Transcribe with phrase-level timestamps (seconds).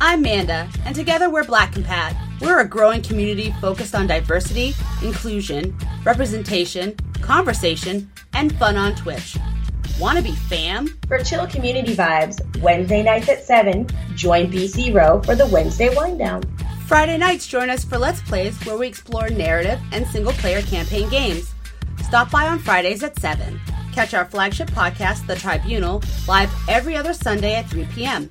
[0.00, 2.16] I'm Manda, and together we're Black Compat.
[2.40, 9.36] We're a growing community focused on diversity, inclusion, representation, conversation, and fun on Twitch.
[9.98, 10.98] Wanna be fam?
[11.08, 16.18] For chill community vibes, Wednesday nights at 7, join BC Row for the Wednesday Wind
[16.18, 16.42] Down.
[16.86, 21.08] Friday nights, join us for Let's Plays, where we explore narrative and single player campaign
[21.08, 21.52] games.
[22.04, 23.58] Stop by on Fridays at 7.
[23.92, 28.30] Catch our flagship podcast, The Tribunal, live every other Sunday at 3 p.m.,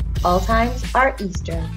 [0.23, 1.67] All times are Eastern.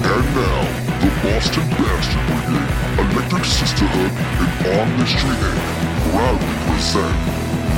[0.00, 0.62] And now,
[0.98, 5.62] the Boston Bastard Brigade, Electric Sisterhood, and On the Street Inc.
[6.10, 7.14] proudly present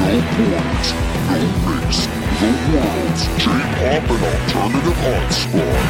[0.00, 0.88] No Borders,
[1.28, 1.36] No
[1.68, 2.02] Race,
[2.40, 5.84] The World's J-Pop and Alternative Art Squad.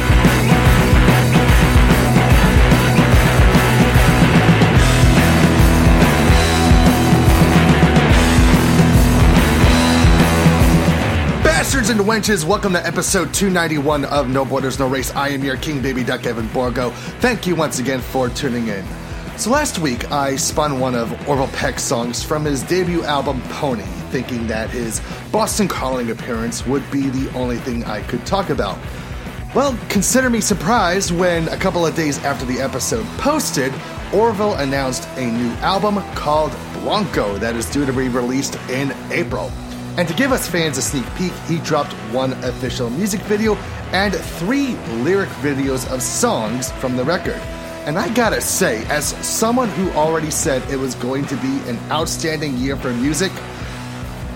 [11.51, 15.13] Bastards and wenches, welcome to episode 291 of No Borders, No Race.
[15.13, 16.91] I am your King Baby Duck, Evan Borgo.
[17.19, 18.85] Thank you once again for tuning in.
[19.37, 23.83] So last week, I spun one of Orville Peck's songs from his debut album, Pony,
[24.11, 28.79] thinking that his Boston Calling appearance would be the only thing I could talk about.
[29.53, 33.73] Well, consider me surprised when a couple of days after the episode posted,
[34.13, 39.51] Orville announced a new album called Bronco that is due to be released in April.
[39.97, 43.55] And to give us fans a sneak peek, he dropped one official music video
[43.91, 47.41] and three lyric videos of songs from the record.
[47.85, 51.77] And I gotta say, as someone who already said it was going to be an
[51.91, 53.31] outstanding year for music,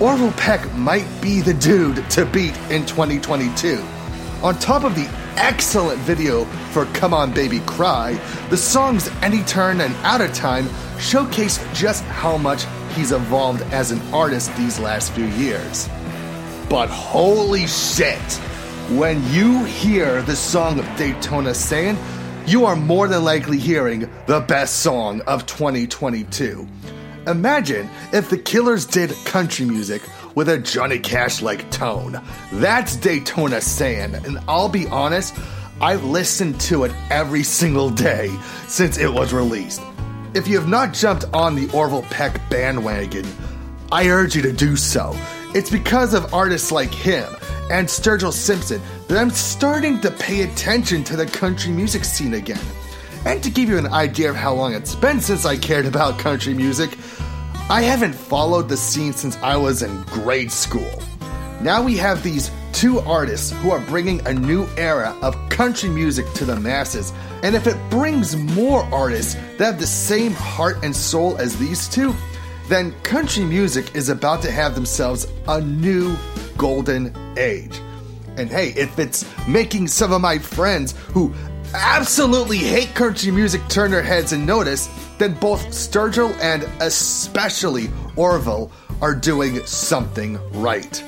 [0.02, 3.82] Orville Peck might be the dude to beat in 2022.
[4.44, 9.80] On top of the excellent video for Come On Baby Cry, the songs Any Turn
[9.80, 10.68] and Out of Time
[11.00, 12.66] showcase just how much
[12.96, 15.88] he's evolved as an artist these last few years.
[16.70, 18.32] But holy shit,
[18.92, 21.98] when you hear the song of Daytona Sand,
[22.48, 26.68] you are more than likely hearing the best song of 2022.
[27.28, 30.02] Imagine if the Killers did country music
[30.36, 32.22] with a Johnny Cash like tone.
[32.54, 35.36] That's Daytona Sand, and I'll be honest,
[35.82, 38.36] I've listened to it every single day
[38.68, 39.82] since it was released.
[40.36, 43.26] If you have not jumped on the Orville Peck bandwagon,
[43.90, 45.14] I urge you to do so.
[45.54, 47.24] It's because of artists like him
[47.72, 52.60] and Sturgill Simpson that I'm starting to pay attention to the country music scene again.
[53.24, 56.20] And to give you an idea of how long it's been since I cared about
[56.20, 56.98] country music,
[57.70, 61.02] I haven't followed the scene since I was in grade school.
[61.66, 66.32] Now we have these two artists who are bringing a new era of country music
[66.34, 67.12] to the masses.
[67.42, 71.90] And if it brings more artists that have the same heart and soul as these
[71.90, 72.14] two,
[72.68, 76.16] then country music is about to have themselves a new
[76.56, 77.82] golden age.
[78.38, 81.34] And hey, if it's making some of my friends who
[81.74, 84.88] absolutely hate country music turn their heads and notice,
[85.18, 88.72] then both Sturgill and especially Orville
[89.02, 91.04] are doing something right.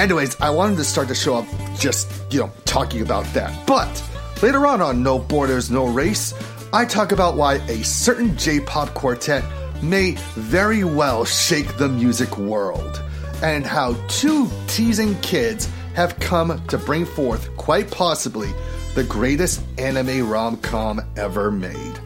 [0.00, 1.46] Anyways, I wanted to start the show up
[1.78, 3.66] just, you know, talking about that.
[3.66, 4.02] But
[4.42, 6.32] later on on No Borders, No Race,
[6.72, 9.44] I talk about why a certain J pop quartet
[9.82, 13.02] may very well shake the music world,
[13.42, 18.48] and how two teasing kids have come to bring forth, quite possibly,
[18.94, 22.00] the greatest anime rom com ever made.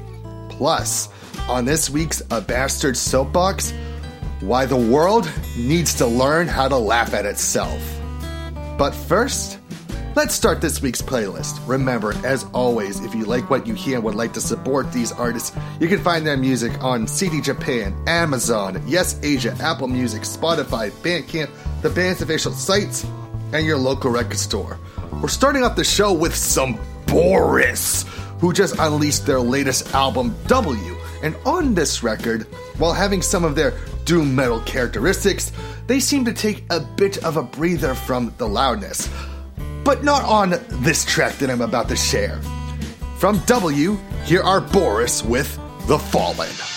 [0.49, 1.09] Plus,
[1.49, 3.72] on this week's A Bastard Soapbox,
[4.41, 7.93] why the world needs to learn how to laugh at itself.
[8.76, 9.59] But first,
[10.16, 11.60] let's start this week's playlist.
[11.68, 15.12] Remember, as always, if you like what you hear and would like to support these
[15.12, 20.91] artists, you can find their music on CD Japan, Amazon, Yes Asia, Apple Music, Spotify,
[20.91, 21.50] Bandcamp,
[21.82, 23.06] the band's official sites,
[23.53, 24.77] and your local record store.
[25.22, 28.04] We're starting off the show with some Boris,
[28.41, 30.97] who just unleashed their latest album, W.
[31.22, 32.42] And on this record,
[32.78, 33.72] while having some of their
[34.04, 35.53] doom metal characteristics,
[35.86, 39.09] they seem to take a bit of a breather from the loudness.
[39.84, 42.41] But not on this track that I'm about to share.
[43.19, 46.73] From W, here are Boris with The Fallen.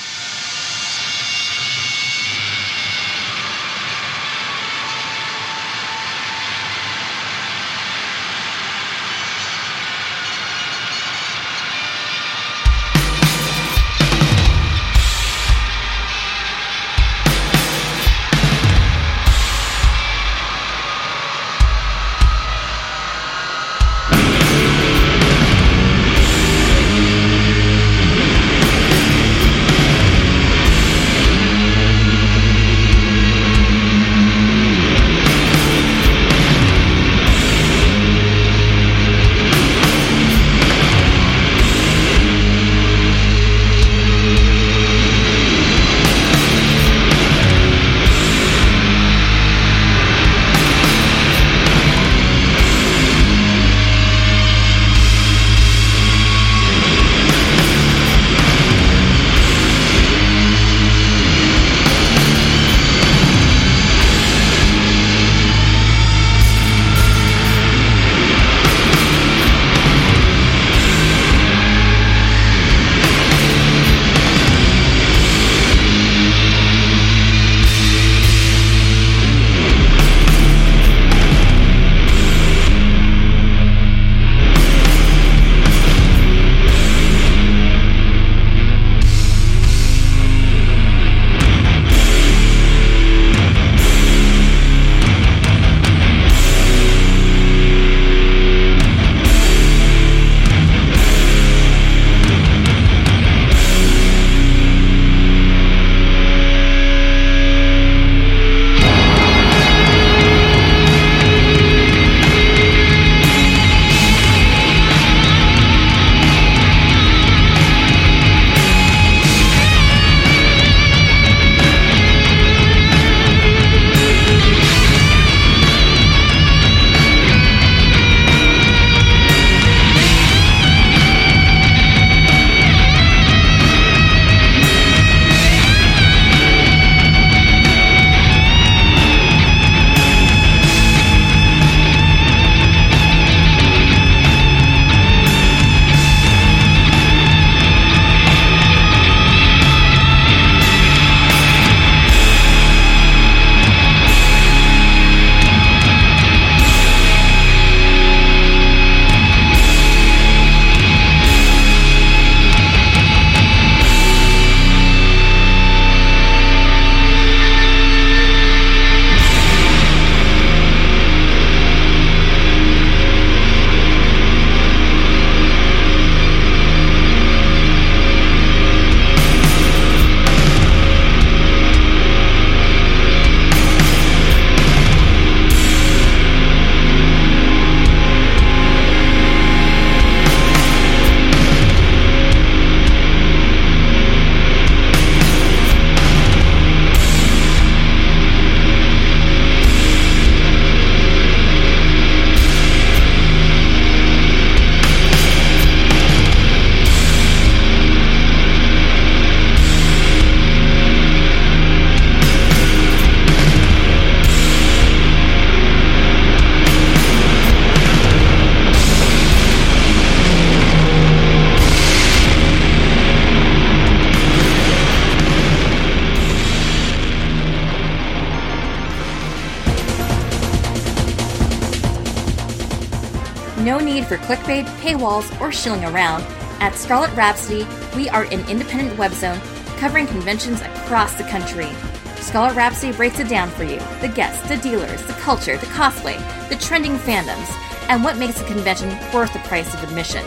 [235.07, 236.21] Paywalls, or shilling around,
[236.59, 239.39] at Scarlet Rhapsody, we are an independent web zone
[239.77, 241.69] covering conventions across the country.
[242.15, 246.17] Scarlet Rhapsody breaks it down for you the guests, the dealers, the culture, the cosplay,
[246.49, 247.47] the trending fandoms,
[247.89, 250.25] and what makes a convention worth the price of admission.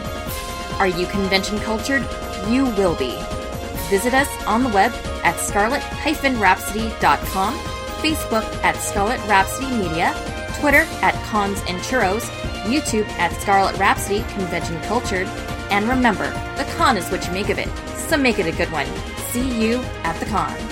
[0.78, 2.06] Are you convention cultured?
[2.48, 3.18] You will be.
[3.90, 4.92] Visit us on the web
[5.24, 7.54] at scarlet-rhapsody.com,
[7.98, 10.14] Facebook at Scarlet Rhapsody Media,
[10.60, 12.30] Twitter at Cons and Churros,
[12.64, 15.26] YouTube at Scarlet Rhapsody Convention Cultured,
[15.70, 18.70] and remember, the con is what you make of it, so make it a good
[18.72, 18.86] one.
[19.30, 20.69] See you at the con.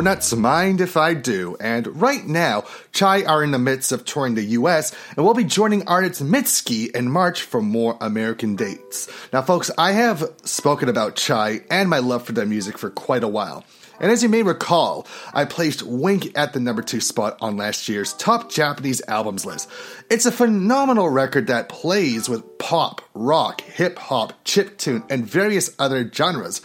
[0.00, 1.58] Donuts Mind If I Do.
[1.60, 5.44] And right now, Chai are in the midst of touring the US and will be
[5.44, 9.10] joining artists Mitski in March for more American dates.
[9.30, 13.22] Now, folks, I have spoken about Chai and my love for their music for quite
[13.22, 13.62] a while.
[14.00, 17.86] And as you may recall, I placed Wink at the number two spot on last
[17.86, 19.68] year's top Japanese albums list.
[20.10, 26.10] It's a phenomenal record that plays with pop, rock, hip hop, chiptune, and various other
[26.10, 26.62] genres.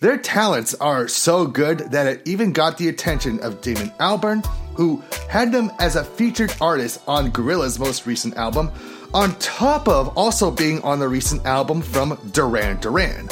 [0.00, 5.02] Their talents are so good that it even got the attention of Damon Albarn, who
[5.30, 8.70] had them as a featured artist on Gorillaz' most recent album,
[9.14, 13.30] on top of also being on the recent album from Duran Duran.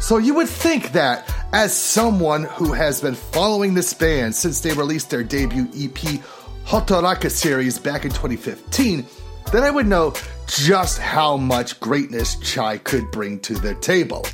[0.00, 4.72] So you would think that, as someone who has been following this band since they
[4.72, 6.20] released their debut EP,
[6.66, 9.04] Hotoraka series back in 2015,
[9.52, 10.14] that I would know
[10.46, 14.24] just how much greatness Chai could bring to the table.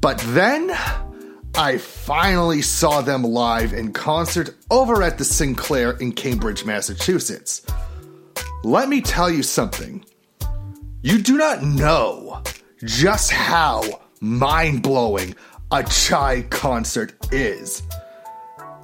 [0.00, 0.70] But then
[1.56, 7.66] I finally saw them live in concert over at the Sinclair in Cambridge, Massachusetts.
[8.62, 10.04] Let me tell you something.
[11.02, 12.42] You do not know
[12.84, 13.82] just how
[14.20, 15.34] mind blowing
[15.70, 17.82] a Chai concert is.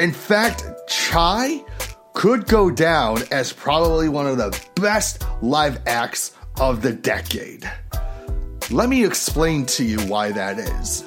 [0.00, 1.64] In fact, Chai
[2.12, 7.70] could go down as probably one of the best live acts of the decade.
[8.70, 11.02] Let me explain to you why that is.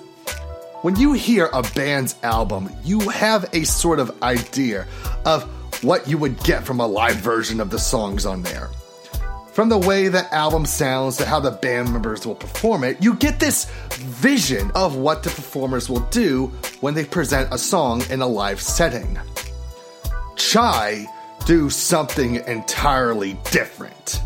[0.83, 4.85] When you hear a band's album, you have a sort of idea
[5.25, 5.43] of
[5.83, 8.69] what you would get from a live version of the songs on there.
[9.53, 13.15] From the way the album sounds to how the band members will perform it, you
[13.15, 18.21] get this vision of what the performers will do when they present a song in
[18.21, 19.17] a live setting.
[20.35, 21.07] Chai
[21.47, 24.21] do something entirely different.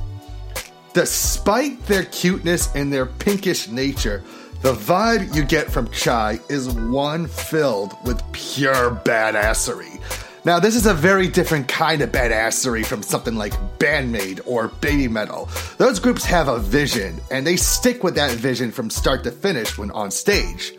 [0.93, 4.21] Despite their cuteness and their pinkish nature,
[4.61, 10.01] the vibe you get from Chai is one filled with pure badassery.
[10.43, 15.07] Now, this is a very different kind of badassery from something like Band-Maid or Baby
[15.07, 15.47] Metal.
[15.77, 19.77] Those groups have a vision, and they stick with that vision from start to finish
[19.77, 20.73] when on stage.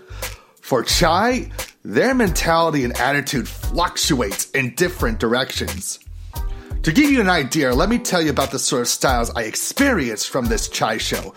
[0.61, 1.51] For Chai,
[1.85, 6.01] their mentality and attitude fluctuates in different directions.
[6.83, 9.43] To give you an idea, let me tell you about the sort of styles I
[9.43, 11.33] experienced from this Chai show.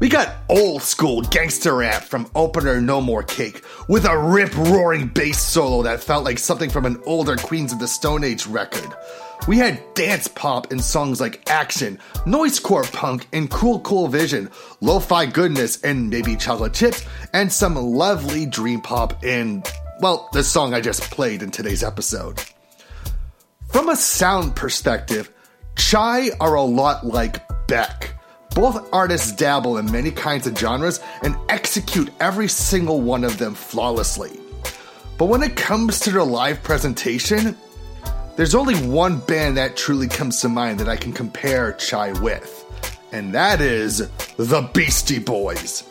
[0.00, 5.08] We got old school gangster rap from opener No More Cake, with a rip roaring
[5.08, 8.88] bass solo that felt like something from an older Queens of the Stone Age record.
[9.46, 15.26] We had dance pop in songs like Action, Noisecore Punk and Cool Cool Vision, Lo-Fi
[15.26, 17.04] Goodness and Maybe Chocolate Chips,
[17.34, 19.62] and some lovely dream pop in,
[20.00, 22.42] well, the song I just played in today's episode.
[23.68, 25.30] From a sound perspective,
[25.76, 28.14] Chai are a lot like Beck.
[28.54, 33.54] Both artists dabble in many kinds of genres and execute every single one of them
[33.54, 34.40] flawlessly.
[35.18, 37.58] But when it comes to their live presentation,
[38.36, 42.64] there's only one band that truly comes to mind that I can compare Chai with,
[43.12, 44.08] and that is
[44.38, 45.82] the Beastie Boys.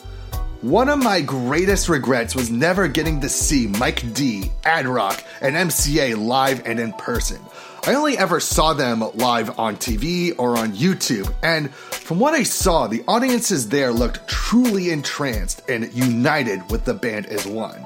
[0.62, 5.56] One of my greatest regrets was never getting to see Mike D, Ad Rock, and
[5.56, 7.40] MCA live and in person.
[7.88, 12.44] I only ever saw them live on TV or on YouTube, and from what I
[12.44, 17.82] saw, the audiences there looked truly entranced and united with the band as one.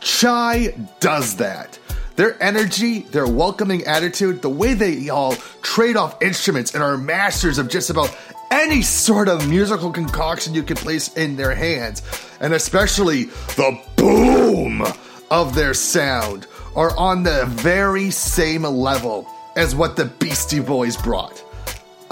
[0.00, 1.78] Chai does that.
[2.16, 7.58] Their energy, their welcoming attitude, the way they all trade off instruments and are masters
[7.58, 8.12] of just about
[8.50, 12.02] any sort of musical concoction you can place in their hands,
[12.40, 14.84] and especially the boom
[15.30, 16.48] of their sound,
[16.78, 21.42] are on the very same level as what the Beastie Boys brought.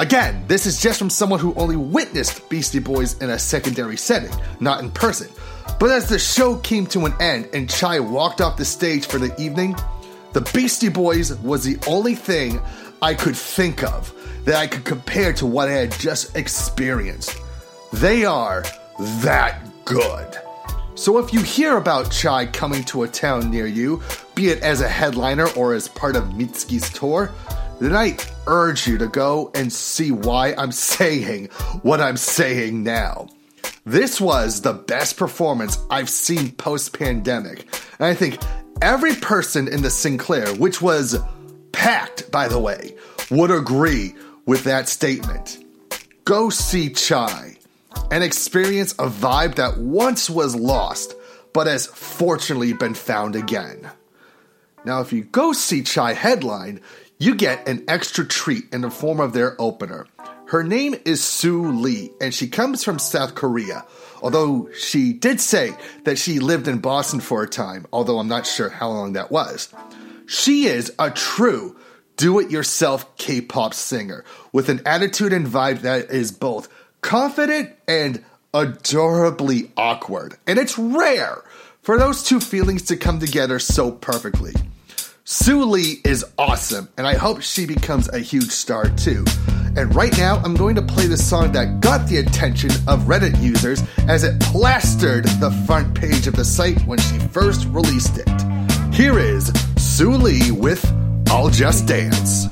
[0.00, 4.32] Again, this is just from someone who only witnessed Beastie Boys in a secondary setting,
[4.58, 5.28] not in person.
[5.78, 9.18] But as the show came to an end and Chai walked off the stage for
[9.18, 9.76] the evening,
[10.32, 12.60] the Beastie Boys was the only thing
[13.00, 14.12] I could think of
[14.46, 17.38] that I could compare to what I had just experienced.
[17.92, 18.64] They are
[18.98, 20.36] that good.
[20.96, 24.02] So if you hear about Chai coming to a town near you,
[24.34, 27.30] be it as a headliner or as part of Mitski's tour,
[27.78, 31.48] then I urge you to go and see why I'm saying
[31.82, 33.28] what I'm saying now.
[33.84, 37.66] This was the best performance I've seen post pandemic.
[37.98, 38.40] And I think
[38.80, 41.18] every person in the Sinclair, which was
[41.72, 42.96] packed, by the way,
[43.30, 44.14] would agree
[44.46, 45.62] with that statement.
[46.24, 47.55] Go see Chai
[48.10, 51.14] and experience a vibe that once was lost,
[51.52, 53.90] but has fortunately been found again.
[54.84, 56.80] Now, if you go see Chai headline,
[57.18, 60.06] you get an extra treat in the form of their opener.
[60.48, 63.84] Her name is Sue Lee, and she comes from South Korea.
[64.22, 65.72] Although she did say
[66.04, 69.30] that she lived in Boston for a time, although I'm not sure how long that
[69.30, 69.72] was.
[70.26, 71.76] She is a true
[72.16, 76.68] do it yourself K pop singer with an attitude and vibe that is both
[77.06, 80.36] confident and adorably awkward.
[80.44, 81.44] And it's rare
[81.80, 84.52] for those two feelings to come together so perfectly.
[85.22, 89.24] Sue Lee is awesome, and I hope she becomes a huge star too.
[89.76, 93.40] And right now, I'm going to play the song that got the attention of Reddit
[93.40, 98.28] users as it plastered the front page of the site when she first released it.
[98.92, 100.84] Here is Sue Lee with
[101.28, 102.46] I'll Just Dance.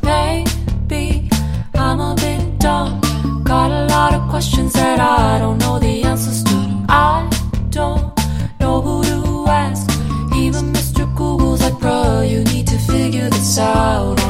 [1.74, 2.44] I'm a bit.
[3.44, 3.84] Got a
[4.35, 6.85] questions that I don't know the answers to.
[6.88, 7.31] I
[7.70, 8.12] don't
[8.59, 9.88] know who to ask.
[10.35, 11.07] Even Mr.
[11.14, 14.23] Google's like, bruh, you need to figure this out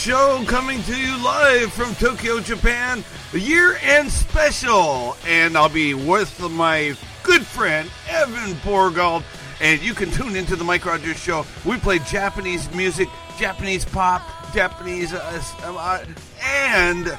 [0.00, 5.14] Show coming to you live from Tokyo, Japan, year end special.
[5.26, 9.24] And I'll be with my good friend, Evan Borgold.
[9.60, 11.44] And you can tune into the Mike Rogers Show.
[11.66, 14.22] We play Japanese music, Japanese pop,
[14.54, 15.12] Japanese.
[15.12, 16.02] Uh, uh,
[16.42, 17.14] and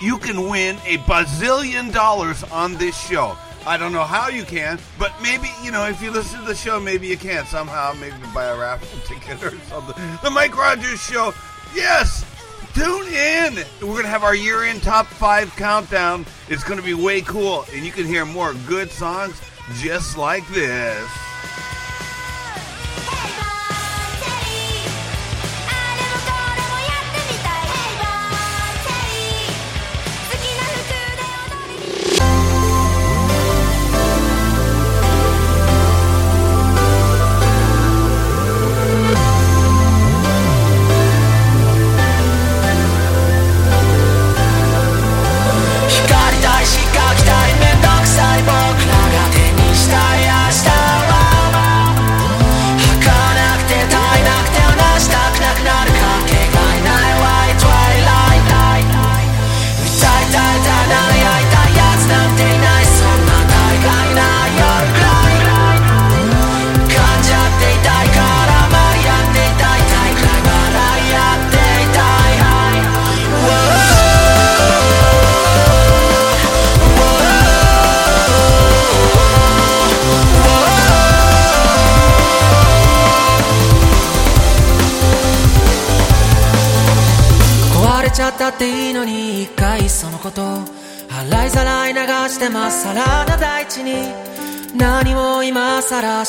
[0.00, 3.36] you can win a bazillion dollars on this show.
[3.66, 6.54] I don't know how you can, but maybe, you know, if you listen to the
[6.54, 10.18] show, maybe you can somehow, maybe buy a raffle ticket or something.
[10.22, 11.34] The Mike Rogers Show,
[11.76, 12.24] yes,
[12.74, 13.54] tune in.
[13.80, 16.26] We're going to have our year end top five countdown.
[16.48, 19.40] It's going to be way cool, and you can hear more good songs
[19.74, 21.08] just like this.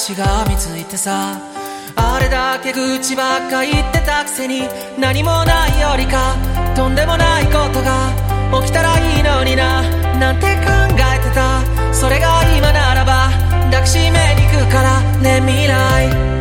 [0.07, 1.37] しがみついてさ
[1.97, 4.61] あれだけ愚痴ばっか言ってたくせに
[4.97, 6.33] 何もないよりか
[6.77, 8.15] とんでもないことが
[8.61, 9.81] 起きたらいいのにな
[10.17, 11.93] なんて考えてた。
[11.93, 13.29] それが今ならば
[13.65, 16.36] 抱きしめに行くからね未来。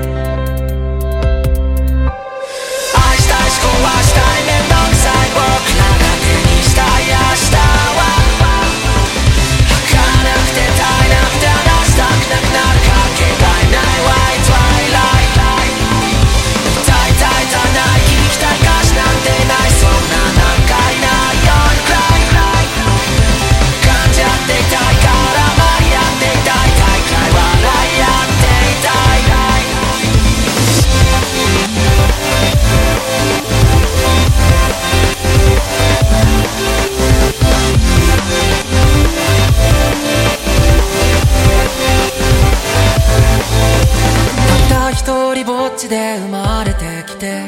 [45.87, 47.43] ちで生まれてきて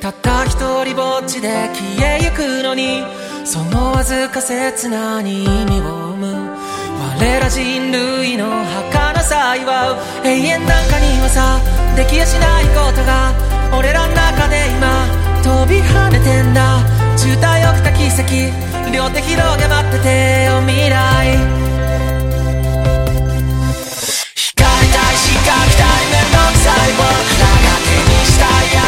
[0.00, 1.48] たった一人ぼっちで
[1.98, 3.04] 消えゆくのに
[3.44, 6.32] そのわずか切なに意味を生む。
[7.20, 8.46] 我ら人類の
[8.90, 11.60] 儚さ祝う永遠なんかにはさ
[11.96, 13.32] できやしないことが
[13.76, 15.06] 俺らの中で今
[15.42, 16.80] 飛び跳ねてんだ。
[17.18, 18.50] 渋滞起きた奇跡
[18.90, 21.36] 両手広げ待っててよ未来。
[24.34, 27.31] 光りたいしかきたい面倒くさい僕
[28.22, 28.81] Está aí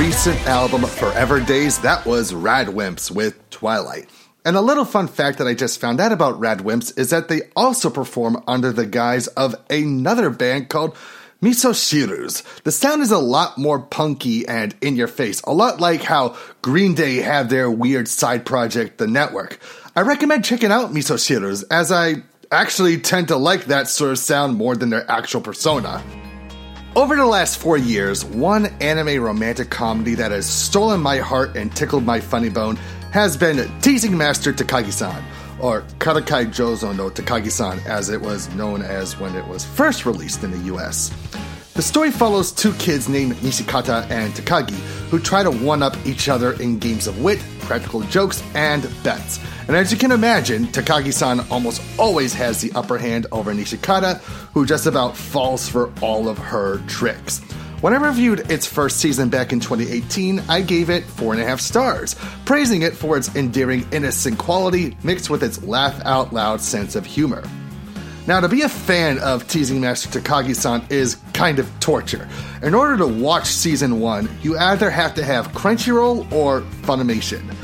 [0.00, 4.08] recent album Forever Daze, that was Radwimps with Twilight.
[4.46, 7.42] And a little fun fact that I just found out about Radwimps is that they
[7.54, 10.96] also perform under the guise of another band called
[11.42, 12.42] Misoshiru's.
[12.64, 16.34] The sound is a lot more punky and in your face, a lot like how
[16.62, 19.58] Green Day have their weird side project, The Network.
[19.94, 24.56] I recommend checking out Misoshiru's, as I actually tend to like that sort of sound
[24.56, 26.02] more than their actual persona.
[26.96, 31.74] Over the last four years, one anime romantic comedy that has stolen my heart and
[31.74, 32.74] tickled my funny bone
[33.12, 35.24] has been Teasing Master Takagi-san,
[35.60, 40.42] or Karakai Jouzu no Takagi-san as it was known as when it was first released
[40.42, 41.12] in the US.
[41.74, 44.76] The story follows two kids named Nishikata and Takagi
[45.10, 49.40] who try to one up each other in games of wit, practical jokes, and bets.
[49.66, 54.18] And as you can imagine, Takagi san almost always has the upper hand over Nishikata,
[54.52, 57.40] who just about falls for all of her tricks.
[57.80, 62.82] When I reviewed its first season back in 2018, I gave it 4.5 stars, praising
[62.82, 67.42] it for its endearing, innocent quality mixed with its laugh out loud sense of humor.
[68.26, 72.28] Now, to be a fan of Teasing Master Takagi san is kind of torture.
[72.62, 77.54] In order to watch season 1, you either have to have Crunchyroll or Funimation.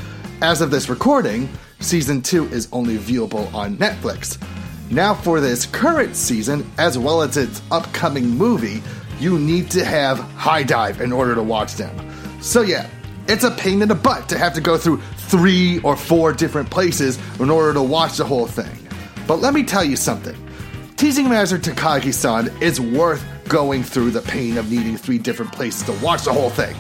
[0.41, 1.49] As of this recording,
[1.81, 4.43] season 2 is only viewable on Netflix.
[4.91, 8.83] Now, for this current season, as well as its upcoming movie,
[9.21, 11.95] you need to have HIDIVE in order to watch them.
[12.41, 12.89] So, yeah,
[13.29, 16.71] it's a pain in the butt to have to go through three or four different
[16.71, 18.71] places in order to watch the whole thing.
[19.27, 20.37] But let me tell you something
[20.97, 25.83] Teasing Master Takagi san is worth going through the pain of needing three different places
[25.83, 26.75] to watch the whole thing.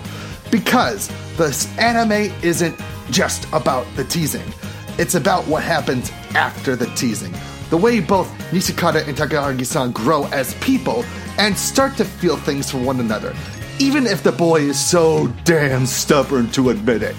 [0.50, 4.54] Because this anime isn't just about the teasing,
[4.96, 7.34] it's about what happens after the teasing.
[7.68, 11.04] The way both Nishikata and Takagi san grow as people
[11.36, 13.36] and start to feel things for one another,
[13.78, 17.16] even if the boy is so damn stubborn to admit it.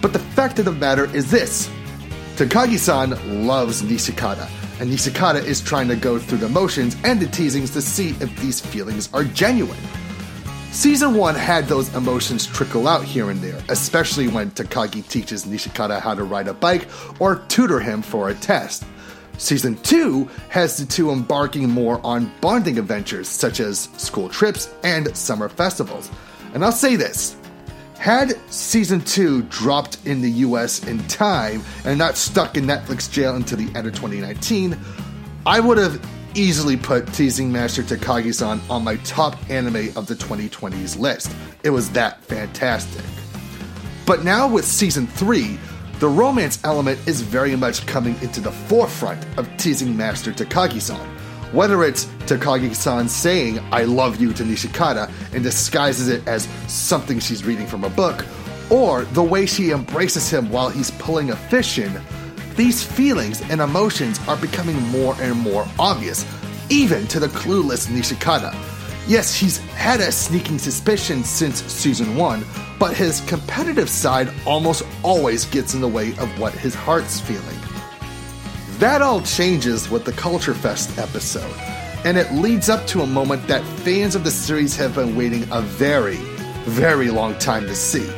[0.00, 1.68] But the fact of the matter is this
[2.36, 4.48] Takagi san loves Nishikata,
[4.80, 8.34] and Nishikata is trying to go through the motions and the teasings to see if
[8.40, 9.78] these feelings are genuine.
[10.72, 16.00] Season 1 had those emotions trickle out here and there, especially when Takagi teaches Nishikata
[16.00, 16.88] how to ride a bike
[17.20, 18.84] or tutor him for a test.
[19.36, 25.14] Season 2 has the two embarking more on bonding adventures such as school trips and
[25.16, 26.10] summer festivals.
[26.54, 27.36] And I'll say this
[28.00, 33.36] had season 2 dropped in the US in time and not stuck in Netflix jail
[33.36, 34.74] until the end of 2019,
[35.44, 36.02] I would have
[36.34, 41.30] easily put Teasing Master Takagi san on my top anime of the 2020s list.
[41.62, 43.04] It was that fantastic.
[44.06, 45.58] But now with season 3,
[45.98, 51.19] the romance element is very much coming into the forefront of Teasing Master Takagi san.
[51.52, 57.18] Whether it's Takagi san saying, I love you to Nishikata and disguises it as something
[57.18, 58.24] she's reading from a book,
[58.70, 62.00] or the way she embraces him while he's pulling a fish in,
[62.54, 66.24] these feelings and emotions are becoming more and more obvious,
[66.70, 68.54] even to the clueless Nishikata.
[69.08, 72.44] Yes, he's had a sneaking suspicion since season 1,
[72.78, 77.59] but his competitive side almost always gets in the way of what his heart's feeling.
[78.80, 81.54] That all changes with the Culture Fest episode,
[82.02, 85.42] and it leads up to a moment that fans of the series have been waiting
[85.52, 86.16] a very,
[86.64, 88.10] very long time to see.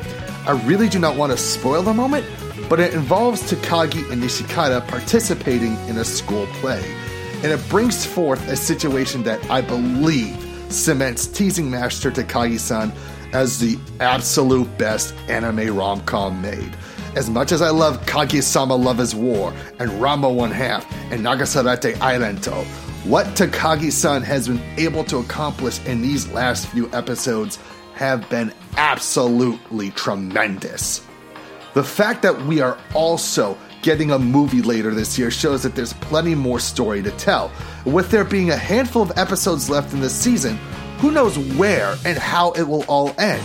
[0.47, 2.25] I really do not want to spoil the moment,
[2.69, 6.85] but it involves Takagi and Nishikata participating in a school play,
[7.43, 10.37] and it brings forth a situation that I believe
[10.69, 12.93] cements Teasing Master Takagi san
[13.33, 16.77] as the absolute best anime rom com made.
[17.15, 21.93] As much as I love Kaguya-sama Love is War and Ranma One Half and Nagasarete
[21.97, 22.65] Airantou,
[23.05, 27.59] what Takagi-san has been able to accomplish in these last few episodes
[27.95, 31.05] have been absolutely tremendous.
[31.75, 35.93] The fact that we are also getting a movie later this year shows that there's
[35.95, 37.53] plenty more story to tell.
[37.85, 40.57] With there being a handful of episodes left in this season,
[40.99, 43.43] who knows where and how it will all end?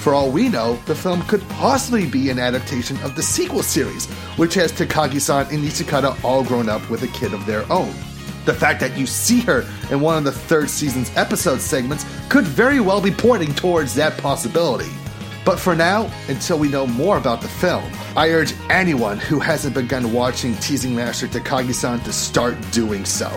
[0.00, 4.06] For all we know, the film could possibly be an adaptation of the sequel series,
[4.38, 7.92] which has Takagi san and Nishikata all grown up with a kid of their own.
[8.46, 12.44] The fact that you see her in one of the third season's episode segments could
[12.44, 14.90] very well be pointing towards that possibility.
[15.44, 17.84] But for now, until we know more about the film,
[18.16, 23.30] I urge anyone who hasn't begun watching Teasing Master Takagi san to start doing so.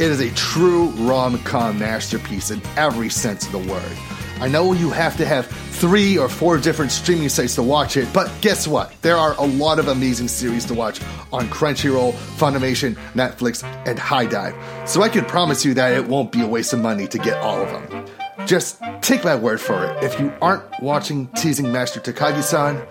[0.00, 3.96] It is a true rom com masterpiece in every sense of the word.
[4.40, 8.08] I know you have to have three or four different streaming sites to watch it,
[8.12, 8.92] but guess what?
[9.02, 11.00] There are a lot of amazing series to watch
[11.32, 14.88] on Crunchyroll, Funimation, Netflix, and HIDIVE.
[14.88, 17.36] So I can promise you that it won't be a waste of money to get
[17.38, 18.06] all of them.
[18.46, 20.02] Just take my word for it.
[20.02, 22.82] If you aren't watching Teasing Master Takagi san,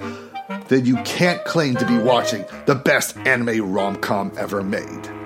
[0.68, 5.18] then you can't claim to be watching the best anime rom com ever made.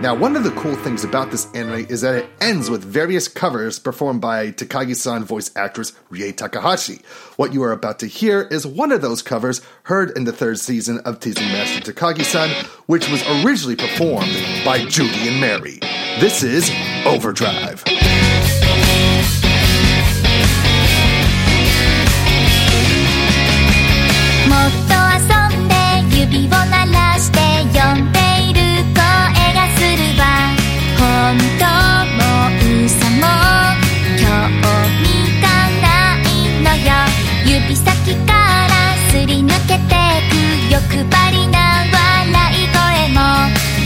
[0.00, 3.28] Now, one of the cool things about this anime is that it ends with various
[3.28, 7.00] covers performed by Takagi san voice actress Rie Takahashi.
[7.36, 10.58] What you are about to hear is one of those covers heard in the third
[10.58, 12.50] season of Teasing Master Takagi san,
[12.86, 15.78] which was originally performed by Judy and Mary.
[16.18, 16.70] This is
[17.06, 17.84] Overdrive.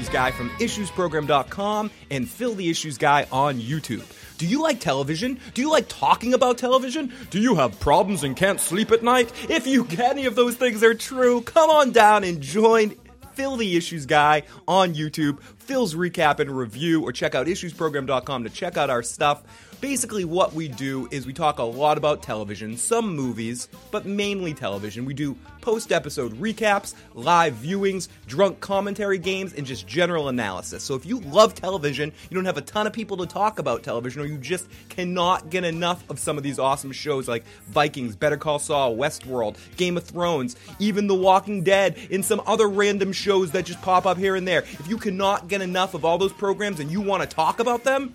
[0.00, 4.02] Issues Guy from IssuesProgram.com and Phil the Issues Guy on YouTube.
[4.38, 5.38] Do you like television?
[5.52, 7.12] Do you like talking about television?
[7.28, 9.30] Do you have problems and can't sleep at night?
[9.50, 12.94] If you any of those things are true, come on down and join
[13.34, 18.48] Phil the Issues Guy on YouTube, Phil's recap and review, or check out issuesprogram.com to
[18.48, 19.42] check out our stuff.
[19.80, 24.52] Basically, what we do is we talk a lot about television, some movies, but mainly
[24.52, 25.06] television.
[25.06, 30.84] We do post episode recaps, live viewings, drunk commentary games, and just general analysis.
[30.84, 33.82] So if you love television, you don't have a ton of people to talk about
[33.82, 38.16] television, or you just cannot get enough of some of these awesome shows like Vikings,
[38.16, 43.14] Better Call Saul, Westworld, Game of Thrones, even The Walking Dead, and some other random
[43.14, 44.60] shows that just pop up here and there.
[44.60, 47.82] If you cannot get enough of all those programs and you want to talk about
[47.82, 48.14] them,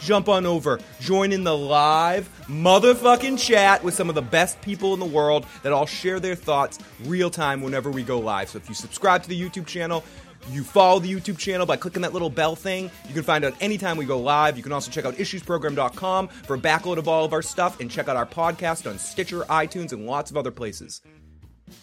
[0.00, 4.92] jump on over, join in the live motherfucking chat with some of the best people
[4.94, 8.48] in the world that all share their thoughts real time whenever we go live.
[8.48, 10.02] So if you subscribe to the YouTube channel,
[10.48, 12.90] You follow the YouTube channel by clicking that little bell thing.
[13.06, 14.56] You can find out anytime we go live.
[14.56, 17.90] You can also check out issuesprogram.com for a backload of all of our stuff and
[17.90, 21.02] check out our podcast on Stitcher, iTunes, and lots of other places.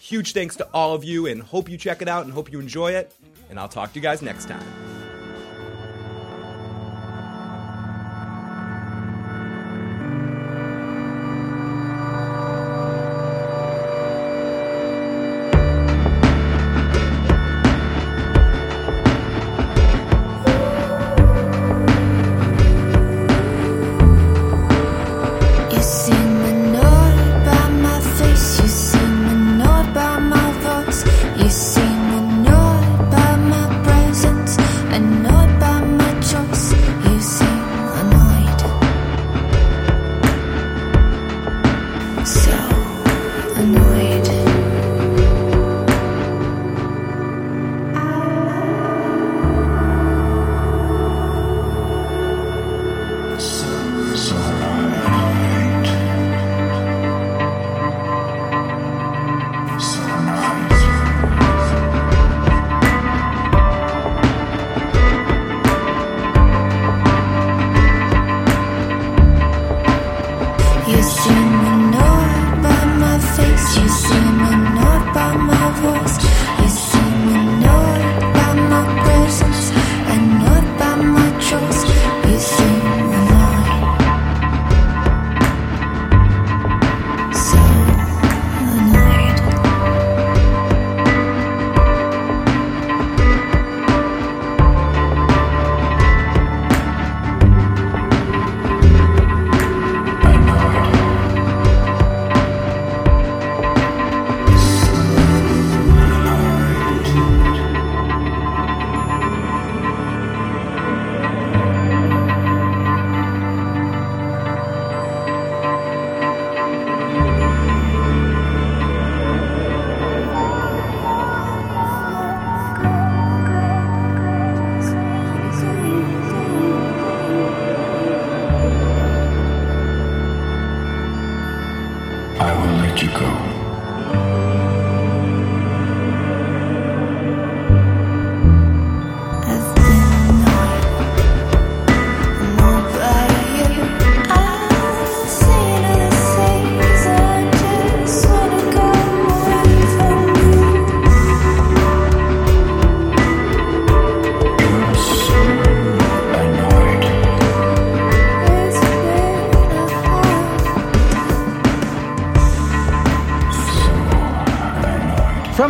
[0.00, 2.60] Huge thanks to all of you and hope you check it out and hope you
[2.60, 3.14] enjoy it.
[3.48, 4.64] And I'll talk to you guys next time.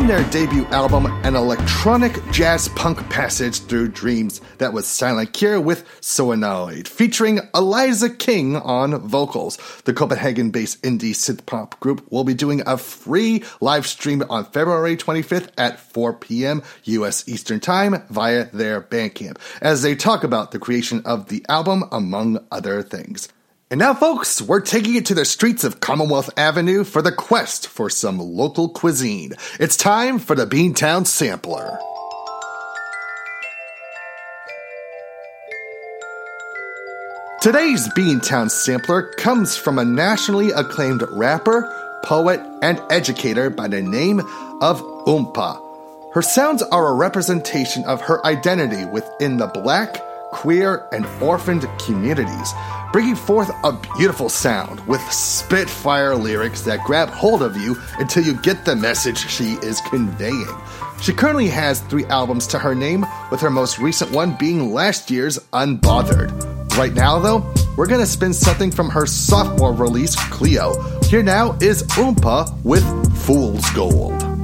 [0.09, 5.85] Their debut album, an electronic jazz punk passage through dreams that was Silent Cure with
[6.01, 9.59] So Annoyed, featuring Eliza King on vocals.
[9.85, 14.47] The Copenhagen based indie synth pop group will be doing a free live stream on
[14.47, 16.63] February 25th at 4 p.m.
[16.85, 21.85] US Eastern Time via their Bandcamp as they talk about the creation of the album,
[21.93, 23.29] among other things.
[23.71, 27.69] And now, folks, we're taking it to the streets of Commonwealth Avenue for the quest
[27.69, 29.35] for some local cuisine.
[29.61, 31.79] It's time for the Beantown Sampler.
[37.43, 41.71] Today's Beantown Sampler comes from a nationally acclaimed rapper,
[42.07, 44.21] poet, and educator by the name
[44.63, 46.15] of Oompa.
[46.15, 49.99] Her sounds are a representation of her identity within the black,
[50.33, 52.55] queer, and orphaned communities,
[52.93, 58.35] bringing forth a beautiful sound with spitfire lyrics that grab hold of you until you
[58.43, 60.47] get the message she is conveying.
[61.01, 65.11] She currently has three albums to her name, with her most recent one being last
[65.11, 66.33] year's Unbothered.
[66.77, 71.01] Right now, though, we're gonna spin something from her sophomore release, Cleo.
[71.03, 72.85] Here now is Oompa with
[73.25, 74.38] Fool's Gold.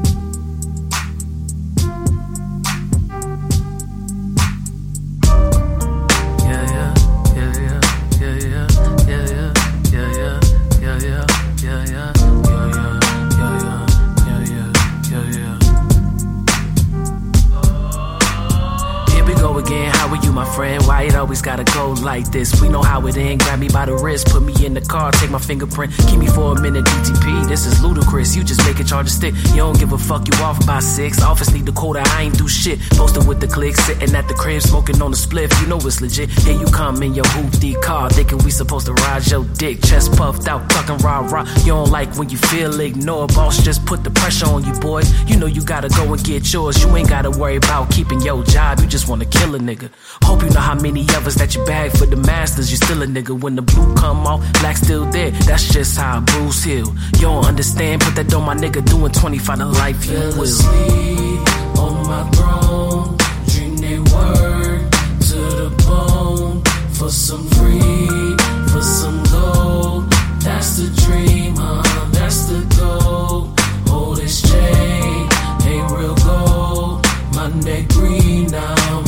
[25.12, 26.84] Take my fingerprint, keep me for a minute.
[26.84, 28.36] DTP, this is ludicrous.
[28.36, 29.34] You just make it charge a stick.
[29.50, 31.22] You don't give a fuck, you off by six.
[31.22, 32.78] Office need the quota, I ain't do shit.
[32.90, 35.50] Posted with the click, sitting at the crib, smoking on the spliff.
[35.60, 36.30] You know it's legit.
[36.30, 39.82] Here you come in your hoopty car, thinking we supposed to ride your dick.
[39.82, 41.44] Chest puffed out, talking rah rah.
[41.60, 43.34] You don't like when you feel ignored.
[43.34, 45.02] Boss just put the pressure on you, boy.
[45.26, 46.82] You know you gotta go and get yours.
[46.82, 48.80] You ain't gotta worry about keeping your job.
[48.80, 49.90] You just wanna kill a nigga.
[50.22, 52.70] Hope you know how many others that you bag for the masters.
[52.70, 55.30] You still a nigga when the blue come off, black still there.
[55.30, 56.94] That's just how I Bruce Hill.
[57.16, 60.04] You don't understand, put that on my nigga doing 25 to life.
[60.06, 60.46] You will.
[60.46, 63.16] Sleep on my throne,
[63.52, 64.80] dream they word
[65.28, 66.62] to the bone
[66.92, 68.36] for some free,
[68.72, 70.10] for some gold.
[70.44, 71.82] That's the dream, huh?
[72.12, 73.54] That's the goal.
[73.90, 75.28] Hold this chain,
[75.70, 77.06] ain't real gold.
[77.32, 79.02] My neck green now,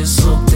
[0.00, 0.49] I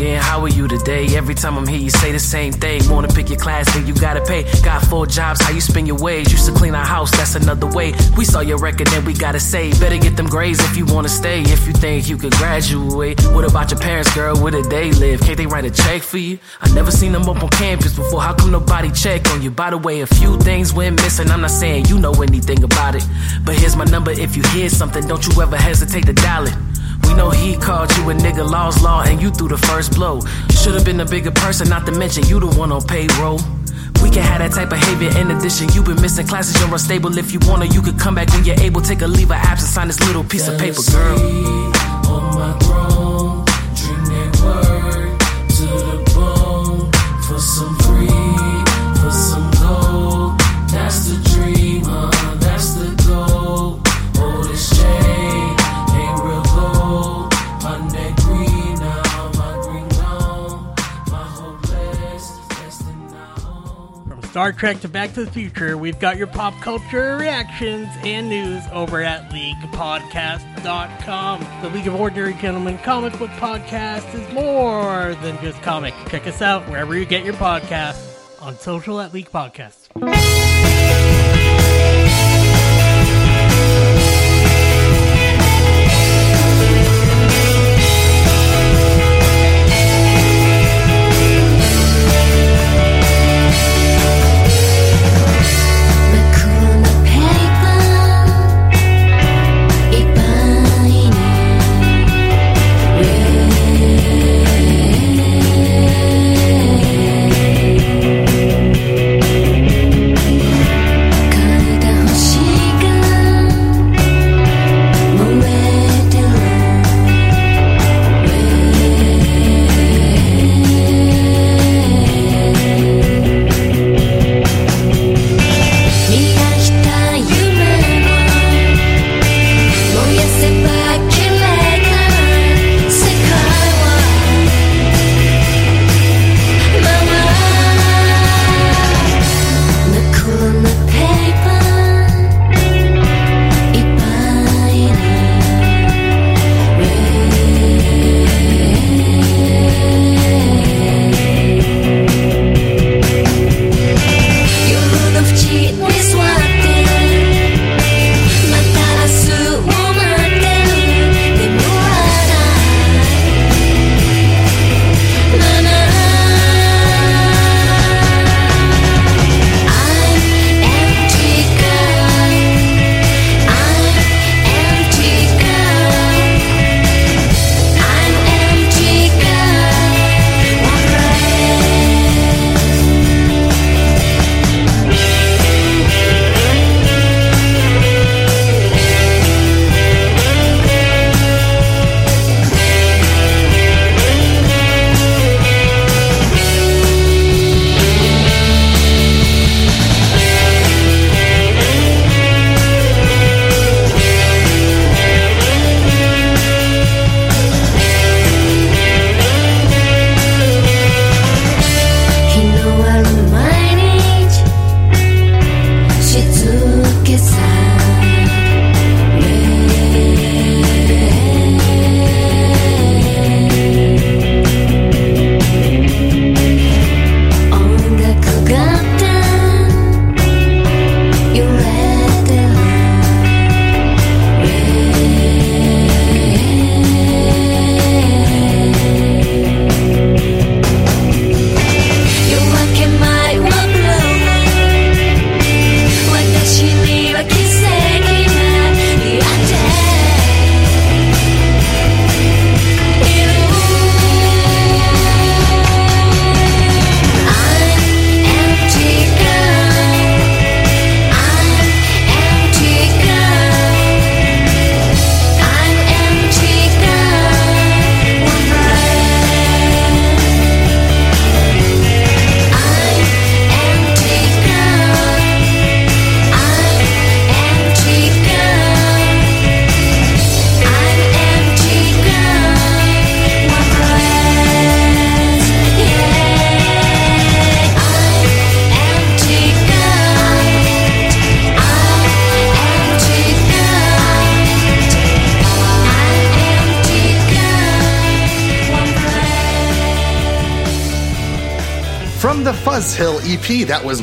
[0.00, 0.22] again.
[0.22, 1.06] How are you today?
[1.16, 2.80] Every time I'm here, you say the same thing.
[2.88, 4.44] Wanna pick your class, then you gotta pay.
[4.62, 6.32] Got four jobs, how you spend your wage?
[6.32, 7.92] Used to clean our house, that's another way.
[8.16, 9.70] We saw your record, then we gotta say.
[9.78, 11.42] Better get them grades if you wanna stay.
[11.42, 13.20] If you think you could graduate.
[13.34, 14.36] What about your parents, girl?
[14.36, 15.20] Where did they live?
[15.20, 16.38] Can't they write a check for you?
[16.60, 18.22] I never seen them up on campus before.
[18.22, 19.50] How come nobody check on you?
[19.50, 21.30] By the way, a few things went missing.
[21.30, 23.04] I'm not saying you know anything about it.
[23.44, 24.12] But here's my number.
[24.12, 26.69] If you hear something, don't you ever hesitate to dial it.
[27.10, 30.20] We know he called you a nigga law's law and you threw the first blow.
[30.50, 33.40] Should've been a bigger person, not to mention you the one on payroll.
[34.00, 35.68] We can have that type of behavior in addition.
[35.74, 37.18] You've been missing classes, you're unstable.
[37.18, 38.80] If you wanna, you could come back when you're able.
[38.80, 41.18] Take a leave of absence, sign this little piece of paper, girl.
[42.06, 43.44] on my throne,
[43.74, 44.79] dream
[64.30, 68.62] Star Trek to Back to the Future, we've got your pop culture reactions and news
[68.72, 71.46] over at LeaguePodcast.com.
[71.62, 75.94] The League of Ordinary Gentlemen comic book podcast is more than just comic.
[76.08, 80.39] Check us out wherever you get your podcasts on social at League Podcasts.「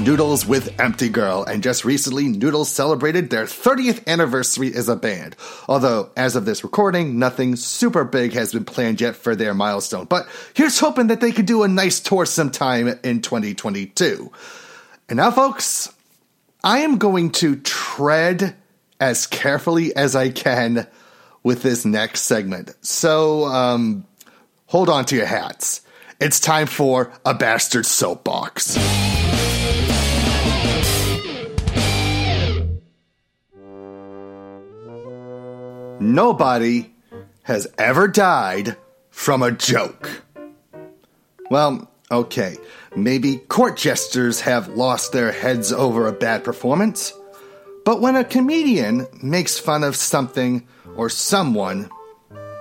[0.08, 5.36] Noodles with Empty Girl, and just recently, Noodles celebrated their 30th anniversary as a band.
[5.68, 10.06] Although, as of this recording, nothing super big has been planned yet for their milestone.
[10.06, 14.32] But here's hoping that they could do a nice tour sometime in 2022.
[15.10, 15.94] And now, folks,
[16.64, 18.56] I am going to tread
[19.02, 20.88] as carefully as I can
[21.44, 22.74] with this next segment.
[22.80, 24.06] So, um,
[24.68, 25.82] hold on to your hats.
[26.22, 28.78] It's time for a bastard soapbox.
[36.00, 36.94] Nobody
[37.44, 38.78] has ever died
[39.10, 40.22] from a joke.
[41.50, 42.58] Well, okay,
[42.96, 47.14] maybe court jesters have lost their heads over a bad performance,
[47.84, 51.90] but when a comedian makes fun of something or someone,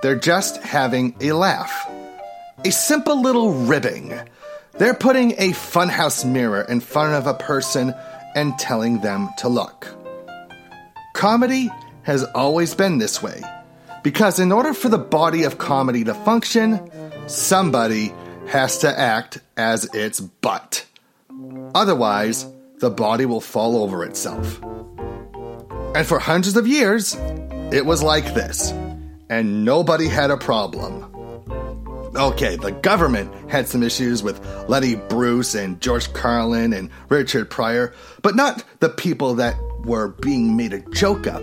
[0.02, 1.90] they're just having a laugh.
[2.64, 4.18] A simple little ribbing.
[4.78, 7.94] They're putting a funhouse mirror in front of a person
[8.34, 9.94] and telling them to look.
[11.14, 11.70] Comedy
[12.06, 13.42] has always been this way.
[14.04, 16.80] Because in order for the body of comedy to function,
[17.26, 18.14] somebody
[18.46, 20.86] has to act as its butt.
[21.74, 22.46] Otherwise,
[22.78, 24.62] the body will fall over itself.
[25.96, 27.16] And for hundreds of years,
[27.72, 28.70] it was like this,
[29.28, 31.02] and nobody had a problem.
[32.14, 37.92] Okay, the government had some issues with Lenny Bruce and George Carlin and Richard Pryor,
[38.22, 41.42] but not the people that were being made a joke of.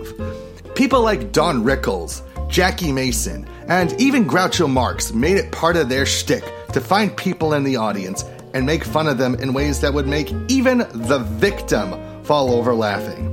[0.74, 6.04] People like Don Rickles, Jackie Mason, and even Groucho Marx made it part of their
[6.04, 9.94] shtick to find people in the audience and make fun of them in ways that
[9.94, 11.94] would make even the victim
[12.24, 13.30] fall over laughing.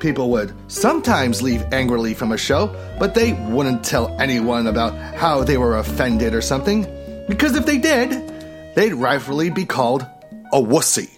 [0.00, 2.66] People would sometimes leave angrily from a show,
[2.98, 6.82] but they wouldn't tell anyone about how they were offended or something,
[7.28, 8.10] because if they did,
[8.74, 10.02] they'd rightfully be called
[10.52, 11.08] a wussy.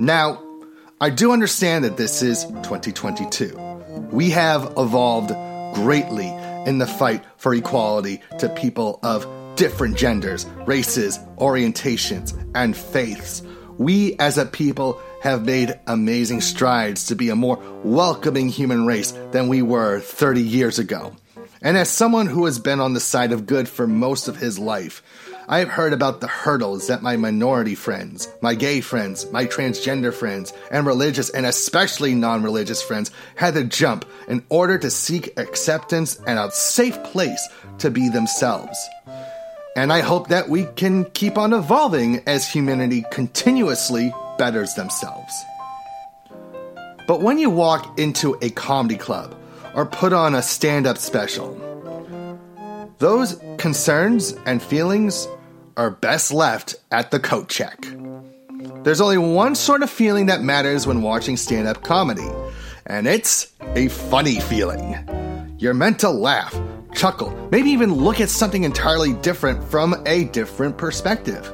[0.00, 0.42] Now,
[1.02, 3.75] I do understand that this is 2022.
[4.10, 5.30] We have evolved
[5.74, 6.28] greatly
[6.66, 9.26] in the fight for equality to people of
[9.56, 13.42] different genders, races, orientations, and faiths.
[13.78, 19.12] We as a people have made amazing strides to be a more welcoming human race
[19.32, 21.14] than we were 30 years ago.
[21.62, 24.58] And as someone who has been on the side of good for most of his
[24.58, 25.02] life,
[25.48, 30.12] I have heard about the hurdles that my minority friends, my gay friends, my transgender
[30.12, 35.38] friends, and religious and especially non religious friends had to jump in order to seek
[35.38, 38.76] acceptance and a safe place to be themselves.
[39.76, 45.32] And I hope that we can keep on evolving as humanity continuously betters themselves.
[47.06, 49.32] But when you walk into a comedy club
[49.76, 51.54] or put on a stand up special,
[52.98, 55.28] those concerns and feelings
[55.76, 57.86] are best left at the coat check.
[58.82, 62.28] There's only one sort of feeling that matters when watching stand up comedy,
[62.86, 65.56] and it's a funny feeling.
[65.58, 66.58] You're meant to laugh,
[66.94, 71.52] chuckle, maybe even look at something entirely different from a different perspective.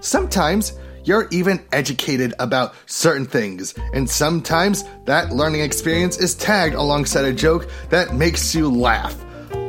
[0.00, 7.24] Sometimes you're even educated about certain things, and sometimes that learning experience is tagged alongside
[7.24, 9.16] a joke that makes you laugh,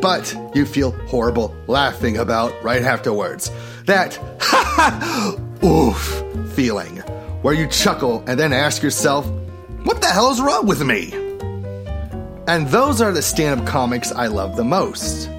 [0.01, 3.51] but you feel horrible laughing about right afterwards.
[3.85, 6.23] That ha ha oof
[6.53, 6.97] feeling,
[7.41, 9.27] where you chuckle and then ask yourself,
[9.83, 11.13] what the hell is wrong with me?
[12.47, 15.29] And those are the stand up comics I love the most.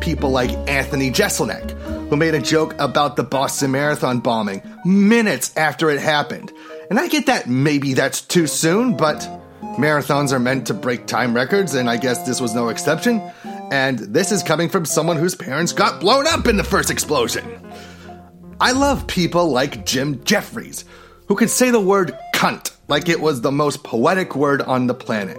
[0.00, 1.72] People like Anthony Jeselnik,
[2.08, 6.52] who made a joke about the Boston Marathon bombing minutes after it happened.
[6.88, 9.18] And I get that maybe that's too soon, but
[9.76, 13.20] marathons are meant to break time records, and I guess this was no exception.
[13.70, 17.44] And this is coming from someone whose parents got blown up in the first explosion.
[18.60, 20.84] I love people like Jim Jeffries,
[21.26, 24.94] who can say the word cunt like it was the most poetic word on the
[24.94, 25.38] planet.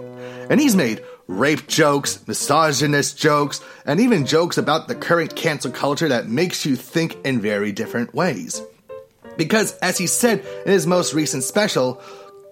[0.50, 6.08] And he's made rape jokes, misogynist jokes, and even jokes about the current cancel culture
[6.08, 8.62] that makes you think in very different ways.
[9.36, 12.02] Because, as he said in his most recent special,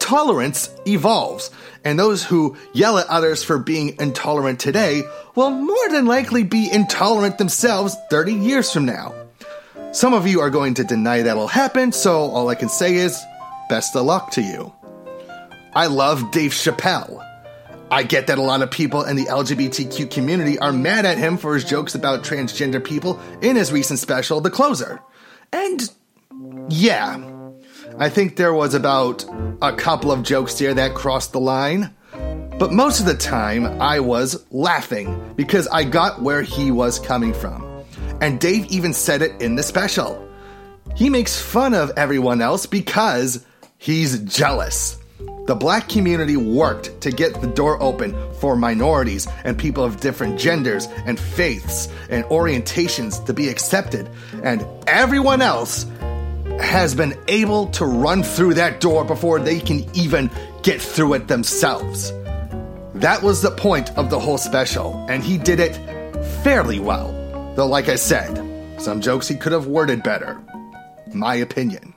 [0.06, 1.50] tolerance evolves,
[1.84, 5.02] and those who yell at others for being intolerant today
[5.34, 9.12] will more than likely be intolerant themselves 30 years from now.
[9.90, 13.20] Some of you are going to deny that'll happen, so all I can say is
[13.68, 14.72] best of luck to you.
[15.74, 17.20] I love Dave Chappelle.
[17.90, 21.36] I get that a lot of people in the LGBTQ community are mad at him
[21.36, 25.00] for his jokes about transgender people in his recent special, The Closer.
[25.52, 25.90] And
[26.68, 27.16] yeah,
[27.98, 29.24] I think there was about
[29.62, 31.94] a couple of jokes there that crossed the line.
[32.58, 37.32] But most of the time, I was laughing because I got where he was coming
[37.32, 37.64] from.
[38.20, 40.22] And Dave even said it in the special.
[40.94, 43.44] He makes fun of everyone else because
[43.78, 44.98] he's jealous.
[45.46, 50.38] The black community worked to get the door open for minorities and people of different
[50.38, 54.10] genders and faiths and orientations to be accepted,
[54.42, 55.86] and everyone else
[56.60, 60.30] has been able to run through that door before they can even
[60.62, 62.12] get through it themselves.
[62.94, 65.76] That was the point of the whole special, and he did it
[66.42, 67.12] fairly well.
[67.56, 70.40] Though, like I said, some jokes he could have worded better.
[71.12, 71.94] My opinion.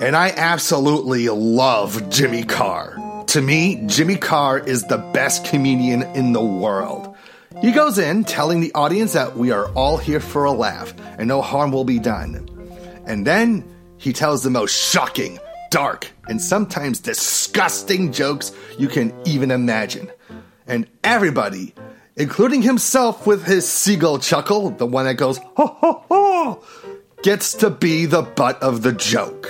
[0.00, 2.96] And I absolutely love Jimmy Carr.
[3.28, 7.16] To me, Jimmy Carr is the best comedian in the world.
[7.60, 11.28] He goes in telling the audience that we are all here for a laugh and
[11.28, 12.48] no harm will be done.
[13.08, 13.64] And then
[13.96, 15.38] he tells the most shocking,
[15.70, 20.10] dark, and sometimes disgusting jokes you can even imagine.
[20.66, 21.74] And everybody,
[22.16, 26.62] including himself with his seagull chuckle, the one that goes, ho ho ho,
[27.22, 29.48] gets to be the butt of the joke.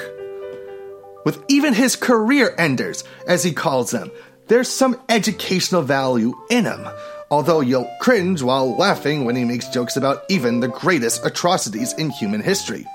[1.25, 4.13] With even his career enders, as he calls them,
[4.47, 6.87] there's some educational value in him.
[7.31, 12.09] Although you'll cringe while laughing when he makes jokes about even the greatest atrocities in
[12.09, 12.87] human history.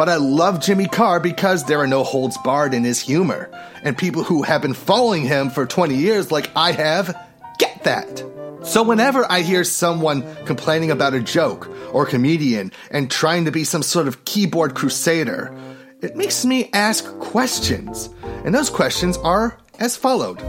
[0.00, 3.50] But I love Jimmy Carr because there are no holds barred in his humor.
[3.82, 7.14] And people who have been following him for 20 years, like I have,
[7.58, 8.24] get that.
[8.62, 13.62] So whenever I hear someone complaining about a joke or comedian and trying to be
[13.62, 15.54] some sort of keyboard crusader,
[16.00, 18.08] it makes me ask questions.
[18.46, 20.40] And those questions are as followed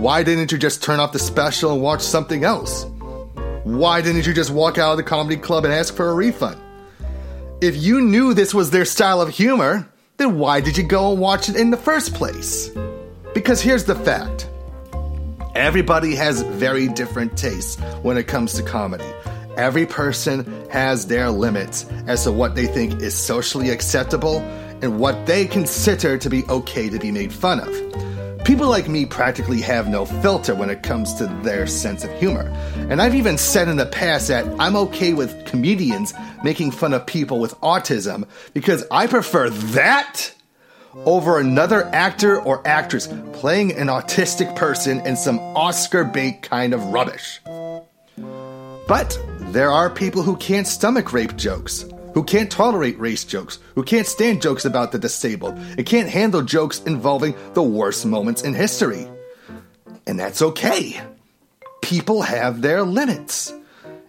[0.00, 2.84] Why didn't you just turn off the special and watch something else?
[3.64, 6.60] Why didn't you just walk out of the comedy club and ask for a refund?
[7.60, 9.86] If you knew this was their style of humor,
[10.16, 12.70] then why did you go and watch it in the first place?
[13.34, 14.48] Because here's the fact
[15.54, 19.12] everybody has very different tastes when it comes to comedy.
[19.58, 24.38] Every person has their limits as to what they think is socially acceptable
[24.80, 27.68] and what they consider to be okay to be made fun of.
[28.44, 32.48] People like me practically have no filter when it comes to their sense of humor.
[32.88, 37.06] And I've even said in the past that I'm okay with comedians making fun of
[37.06, 40.32] people with autism because I prefer that
[40.94, 46.84] over another actor or actress playing an autistic person in some Oscar bait kind of
[46.86, 47.40] rubbish.
[48.88, 49.16] But
[49.52, 51.84] there are people who can't stomach rape jokes,
[52.14, 56.42] who can't tolerate race jokes, who can't stand jokes about the disabled, and can't handle
[56.42, 59.08] jokes involving the worst moments in history.
[60.06, 61.00] And that's okay.
[61.82, 63.52] People have their limits.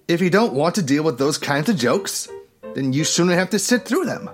[0.07, 2.27] If you don't want to deal with those kinds of jokes,
[2.73, 4.29] then you shouldn't have to sit through them.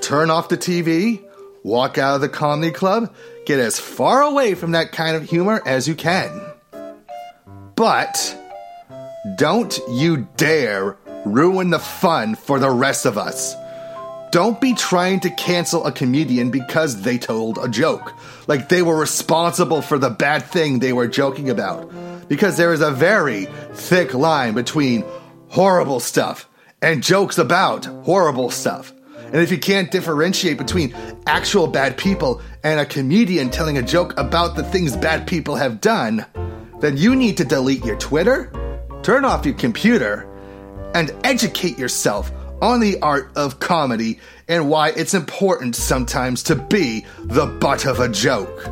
[0.00, 1.22] Turn off the TV,
[1.62, 3.14] walk out of the comedy club,
[3.46, 6.40] get as far away from that kind of humor as you can.
[7.74, 8.36] But
[9.36, 13.54] don't you dare ruin the fun for the rest of us.
[14.30, 18.14] Don't be trying to cancel a comedian because they told a joke,
[18.46, 21.90] like they were responsible for the bad thing they were joking about.
[22.28, 25.04] Because there is a very thick line between
[25.48, 26.48] horrible stuff
[26.80, 28.92] and jokes about horrible stuff.
[29.32, 30.94] And if you can't differentiate between
[31.26, 35.80] actual bad people and a comedian telling a joke about the things bad people have
[35.80, 36.24] done,
[36.78, 38.52] then you need to delete your Twitter,
[39.02, 40.29] turn off your computer,
[40.94, 42.30] and educate yourself
[42.62, 44.18] on the art of comedy
[44.48, 48.64] and why it's important sometimes to be the butt of a joke.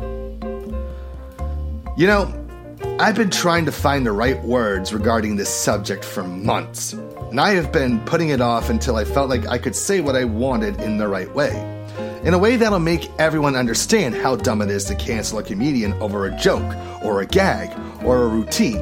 [1.97, 2.33] You know,
[2.99, 7.51] I've been trying to find the right words regarding this subject for months, and I
[7.51, 10.79] have been putting it off until I felt like I could say what I wanted
[10.81, 11.51] in the right way.
[12.23, 15.93] In a way that'll make everyone understand how dumb it is to cancel a comedian
[15.93, 17.69] over a joke, or a gag,
[18.03, 18.77] or a routine.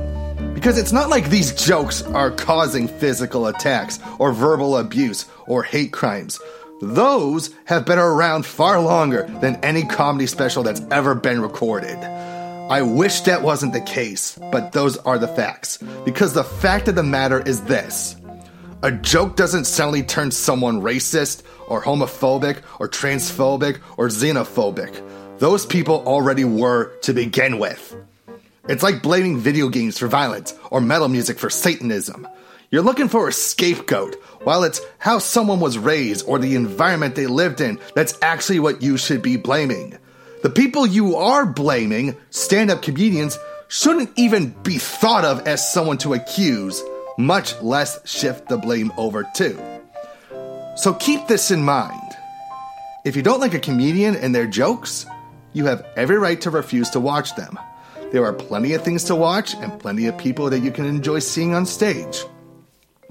[0.57, 5.93] Because it's not like these jokes are causing physical attacks, or verbal abuse, or hate
[5.93, 6.39] crimes.
[6.81, 11.95] Those have been around far longer than any comedy special that's ever been recorded.
[11.97, 15.77] I wish that wasn't the case, but those are the facts.
[16.03, 18.15] Because the fact of the matter is this
[18.81, 25.37] a joke doesn't suddenly turn someone racist, or homophobic, or transphobic, or xenophobic.
[25.37, 27.95] Those people already were to begin with.
[28.69, 32.27] It's like blaming video games for violence, or metal music for Satanism.
[32.69, 37.27] You're looking for a scapegoat, while it's how someone was raised or the environment they
[37.27, 39.97] lived in that's actually what you should be blaming.
[40.43, 43.39] The people you are blaming, stand up comedians,
[43.69, 46.83] shouldn't even be thought of as someone to accuse,
[47.17, 49.81] much less shift the blame over to.
[50.75, 52.01] So keep this in mind.
[53.05, 55.05] If you don't like a comedian and their jokes,
[55.53, 57.57] you have every right to refuse to watch them.
[58.11, 61.19] There are plenty of things to watch and plenty of people that you can enjoy
[61.19, 62.23] seeing on stage.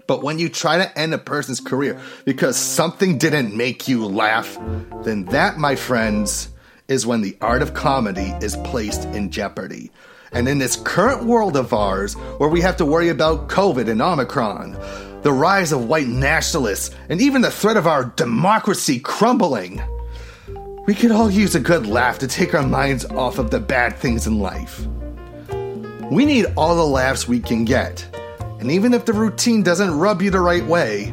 [0.06, 4.56] But when you try to end a person's career because something didn't make you laugh,
[5.02, 6.48] then that, my friends,
[6.88, 9.90] is when the art of comedy is placed in jeopardy.
[10.32, 14.00] And in this current world of ours, where we have to worry about COVID and
[14.00, 14.72] Omicron,
[15.22, 19.82] the rise of white nationalists, and even the threat of our democracy crumbling,
[20.86, 23.96] we could all use a good laugh to take our minds off of the bad
[23.96, 24.86] things in life.
[26.12, 28.06] We need all the laughs we can get.
[28.60, 31.12] And even if the routine doesn't rub you the right way,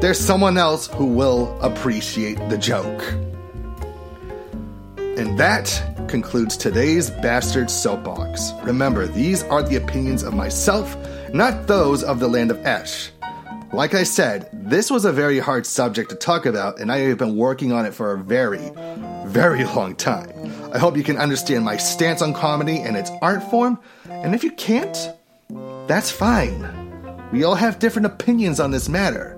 [0.00, 3.02] there's someone else who will appreciate the joke.
[4.96, 8.52] And that concludes today's Bastard Soapbox.
[8.62, 10.96] Remember, these are the opinions of myself,
[11.34, 13.10] not those of the land of Esh.
[13.74, 17.18] Like I said, this was a very hard subject to talk about, and I have
[17.18, 18.70] been working on it for a very,
[19.26, 20.30] very long time.
[20.72, 24.44] I hope you can understand my stance on comedy and its art form, and if
[24.44, 24.96] you can't,
[25.88, 27.28] that's fine.
[27.32, 29.36] We all have different opinions on this matter.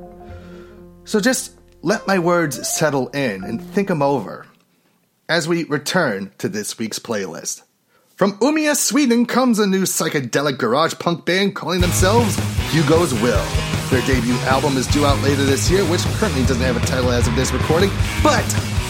[1.07, 4.47] So just let my words settle in and think them over
[5.31, 7.63] as we return to this week's playlist.
[8.17, 12.37] From Umeå, Sweden comes a new psychedelic garage punk band calling themselves
[12.71, 13.66] Hugo's Will.
[13.91, 17.13] Their debut album is due out later this year, which currently doesn't have a title
[17.13, 18.45] as of this recording, but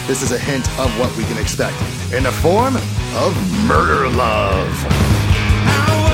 [0.07, 1.79] this is a hint of what we can expect
[2.11, 6.06] in the form of Murder Love.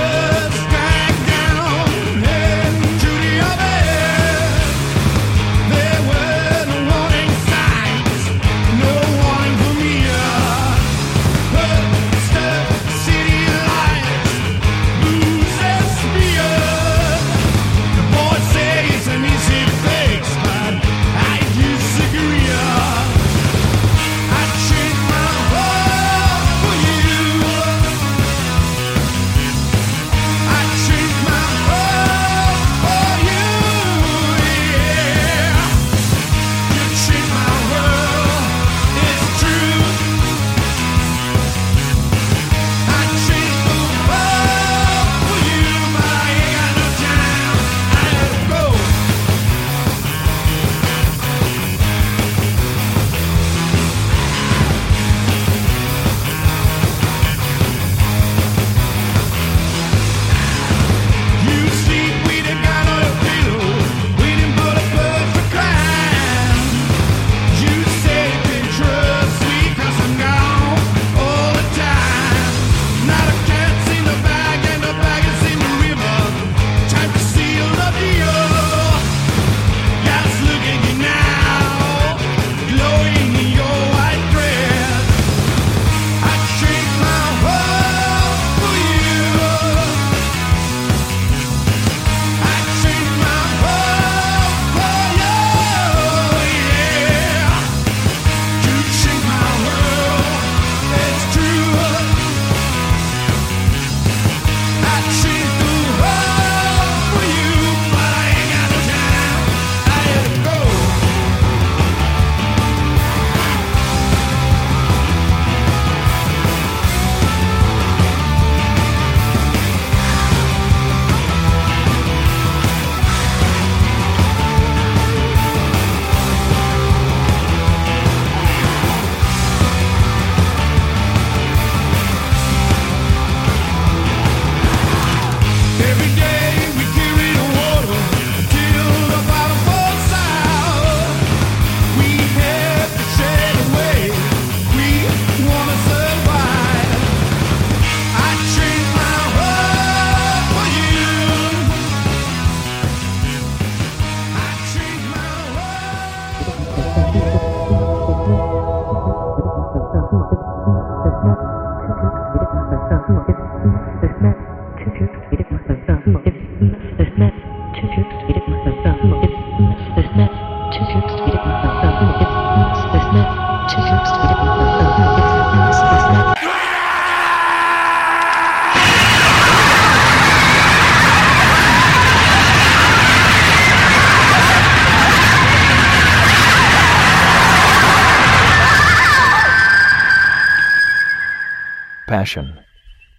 [192.24, 192.58] Passion,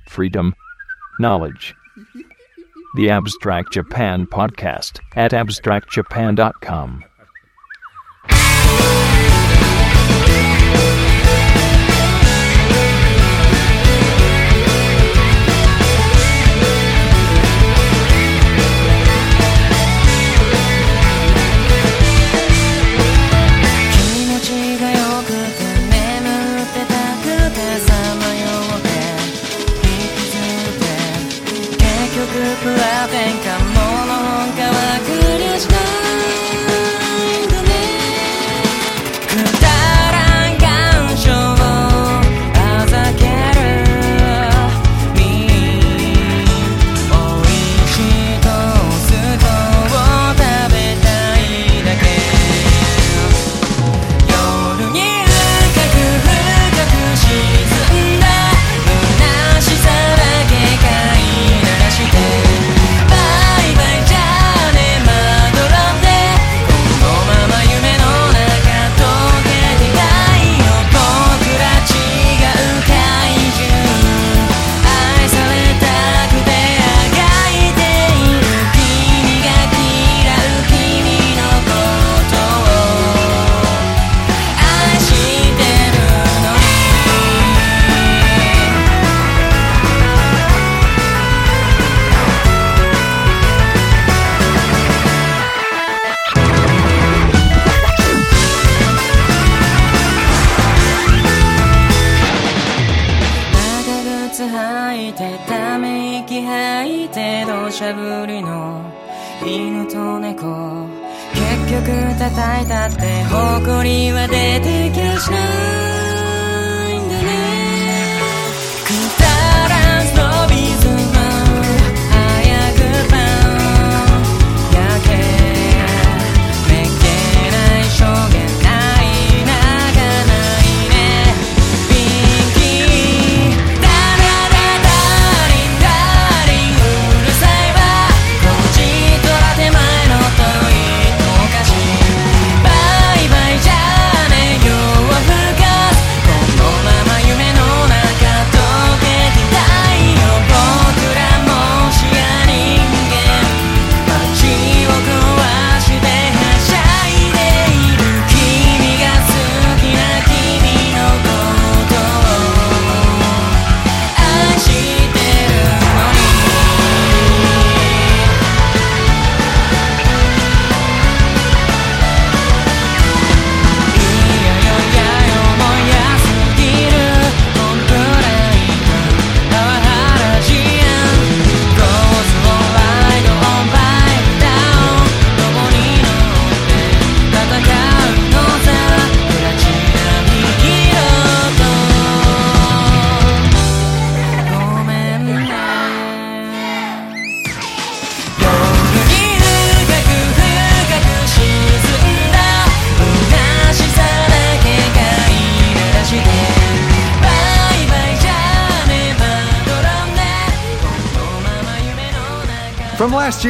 [0.08, 0.54] freedom,
[1.20, 1.74] knowledge.
[2.96, 7.04] The Abstract Japan Podcast at abstractjapan.com.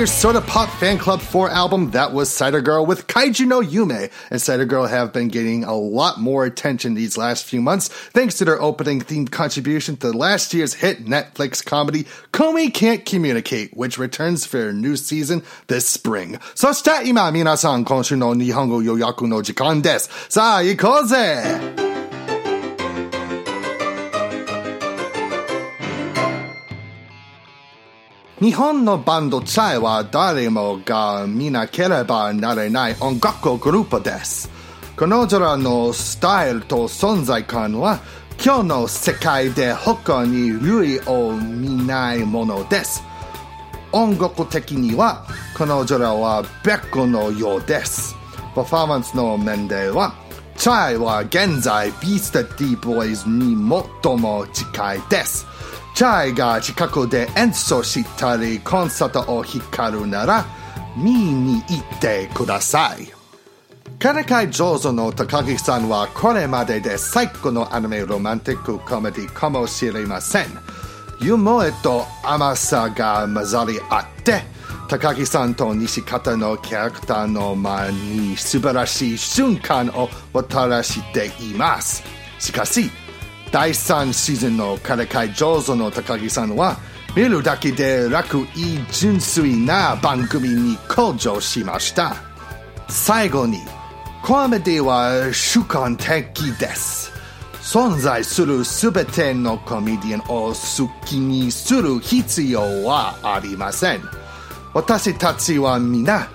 [0.06, 4.10] Soda Pop Fan Club 4 album, that was Cider Girl with Kaiju no Yume.
[4.30, 8.36] And Cider Girl have been getting a lot more attention these last few months thanks
[8.38, 13.98] to their opening themed contribution to last year's hit Netflix comedy, Komi Can't Communicate, which
[13.98, 16.38] returns for a new season this spring.
[16.54, 20.08] So, minasan, konshu no nihongo yoyaku no jikan desu.
[20.30, 21.83] Sa, ikoze!
[28.40, 34.50] 日本のバンドチャイは誰もが見なければなれない音楽グループです。
[34.96, 38.00] 彼女らのスタイルと存在感は
[38.44, 43.04] 今日の世界で他に類を見ないものです。
[43.92, 45.24] 音楽的には
[45.56, 48.16] 彼女らは別個のようです。
[48.56, 50.12] パフォーマンスの面では
[50.56, 53.54] チャイは現在ビースタディボーイズに
[54.02, 55.46] 最も近いです。
[55.94, 60.44] チャイが近くで演奏したりコンサートを光るなら
[60.96, 63.06] 見に行ってください。
[64.00, 70.46] 金会上手の高木さんはこれまでで最高のアニメロマンティックコメディかもしれません。
[71.20, 74.42] ユモアと甘さが混ざり合って、
[74.88, 82.02] 高木さんと西方のキャラクターの前に素晴らしい瞬間をもたらしています。
[82.40, 82.90] しかし、
[83.50, 86.76] 第3シーズンの金会上手の高木さんは、
[87.16, 92.16] 見るだけで楽い純粋な番組に向上しました。
[92.88, 93.58] 最後に、
[94.22, 97.12] コメディは主観的です。
[97.60, 104.02] 存在するすべてのコメディアンを好きにする必要はありません。
[104.74, 106.28] 私たちは皆、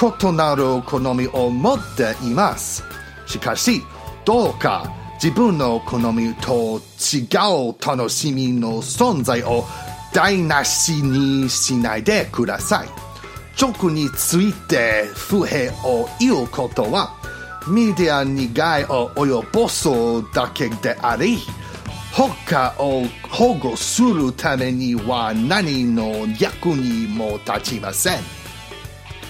[0.00, 2.84] 異なる好みを持っています。
[3.26, 3.82] しかし、
[4.24, 7.22] どうか自分の好みと違
[7.70, 9.64] う楽しみの存在を
[10.12, 12.88] 台無しにしないでください。
[13.56, 17.14] 直について不平を言うことは、
[17.68, 19.88] メディアに害を及ぼす
[20.34, 21.38] だけであり、
[22.12, 28.41] 他を保護するためには何の役にも立ちません。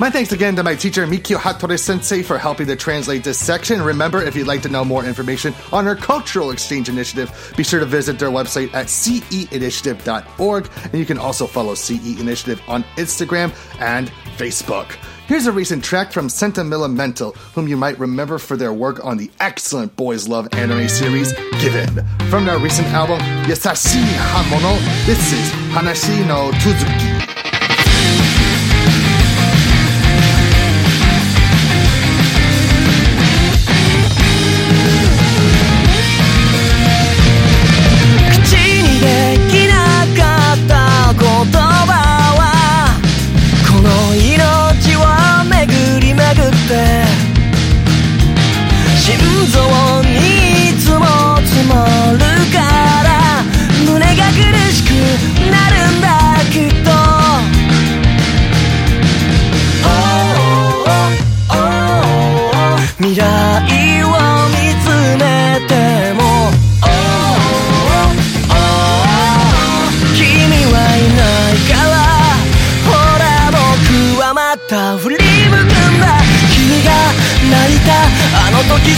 [0.02, 3.80] My thanks again to my teacher Mikio Hattori Sensei for helping to translate this section.
[3.80, 7.78] Remember, if you'd like to know more information on our cultural exchange initiative, be sure
[7.78, 13.54] to visit their website at ceinitiative.org, and you can also follow CE Initiative on Instagram
[13.78, 14.90] and Facebook.
[15.28, 19.30] Here's a recent track from Centimillimental, whom you might remember for their work on the
[19.38, 22.04] excellent Boys Love anime series Given.
[22.28, 27.41] From their recent album Yasashi Hamono, this is Hanashi no Tuzuki.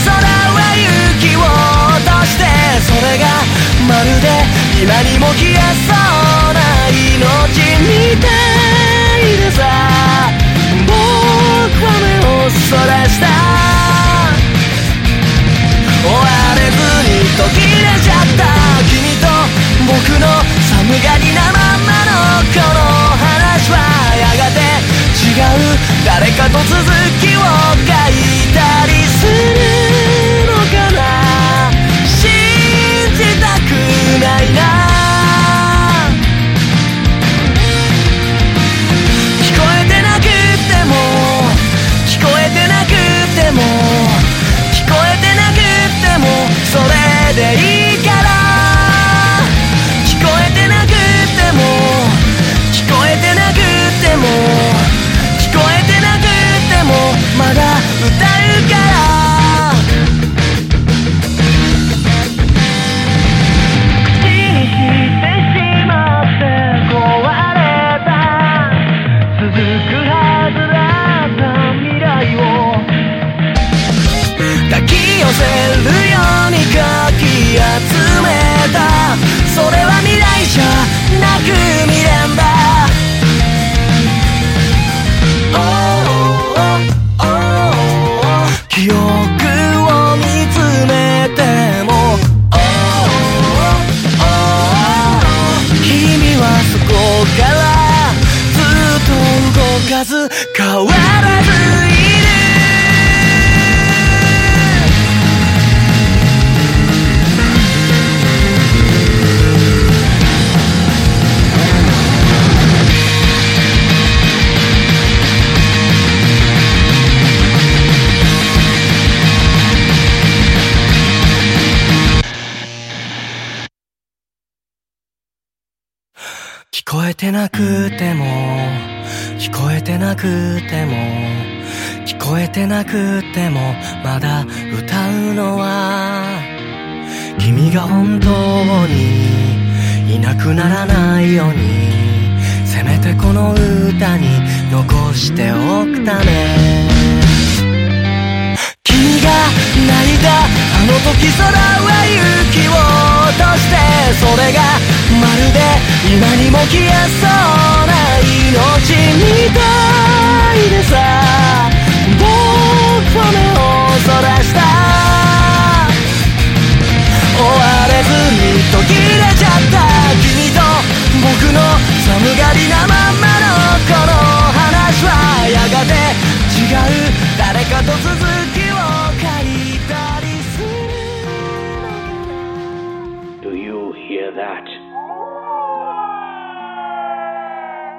[0.03, 2.43] 空は雪を落として
[2.81, 3.25] それが
[3.87, 4.27] まるで
[4.81, 5.53] 今にも消え
[5.87, 6.99] そうな命
[7.81, 8.27] みた
[9.19, 10.29] いでさ
[10.85, 10.91] 僕
[11.85, 13.54] は目をそらした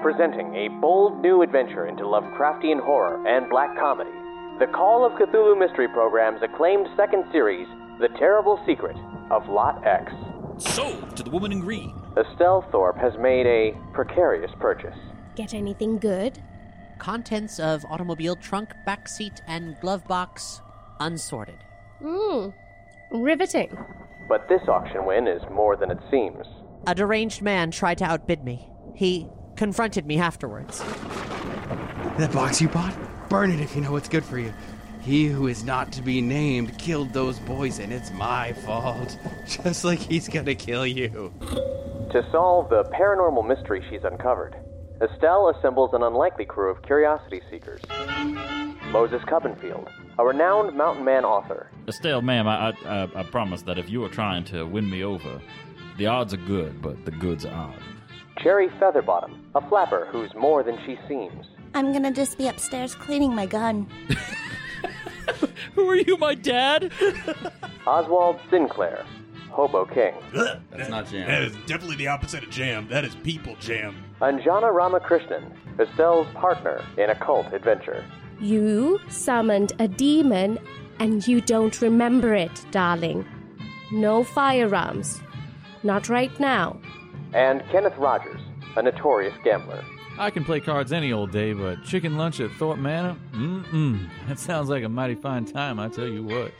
[0.06, 4.12] presenting a bold new adventure into Lovecraftian horror and black comedy.
[4.60, 7.66] The Call of Cthulhu Mystery Program's acclaimed second series,
[7.98, 8.96] The Terrible Secret
[9.32, 10.12] of Lot X.
[10.58, 11.92] Sold to the woman in green.
[12.16, 14.94] Estelle Thorpe has made a precarious purchase.
[15.34, 16.40] Get anything good?
[17.00, 20.60] Contents of automobile trunk, backseat, and glove box
[21.00, 21.58] unsorted.
[22.00, 22.54] Mmm,
[23.10, 23.76] riveting.
[24.28, 26.46] But this auction win is more than it seems.
[26.86, 28.70] A deranged man tried to outbid me.
[28.94, 30.80] He confronted me afterwards.
[32.18, 32.96] That box you bought?
[33.28, 34.52] Burn it if you know what's good for you.
[35.02, 39.18] He who is not to be named killed those boys, and it's my fault.
[39.46, 41.32] Just like he's gonna kill you.
[42.12, 44.56] To solve the paranormal mystery she's uncovered,
[45.00, 47.82] Estelle assembles an unlikely crew of curiosity seekers.
[48.90, 49.88] Moses Cubbenfield,
[50.18, 51.70] a renowned mountain man author.
[51.86, 55.40] Estelle, ma'am, I, I, I promise that if you are trying to win me over,
[55.98, 57.82] the odds are good, but the goods are odd.
[58.42, 61.46] Cherry Featherbottom, a flapper who's more than she seems.
[61.74, 63.86] I'm gonna just be upstairs cleaning my gun.
[65.74, 66.92] Who are you, my dad?
[67.86, 69.04] Oswald Sinclair,
[69.50, 70.14] Hobo King.
[70.70, 71.26] That's not jam.
[71.26, 72.88] That is definitely the opposite of jam.
[72.88, 74.02] That is people jam.
[74.20, 78.04] Anjana Ramakrishnan, Estelle's partner in a cult adventure.
[78.40, 80.58] You summoned a demon
[80.98, 83.26] and you don't remember it, darling.
[83.92, 85.20] No firearms.
[85.82, 86.80] Not right now.
[87.36, 88.40] And Kenneth Rogers,
[88.76, 89.84] a notorious gambler.
[90.18, 93.14] I can play cards any old day, but chicken lunch at Thorpe Manor?
[93.34, 94.08] Mm-mm.
[94.26, 96.52] That sounds like a mighty fine time, I tell you what.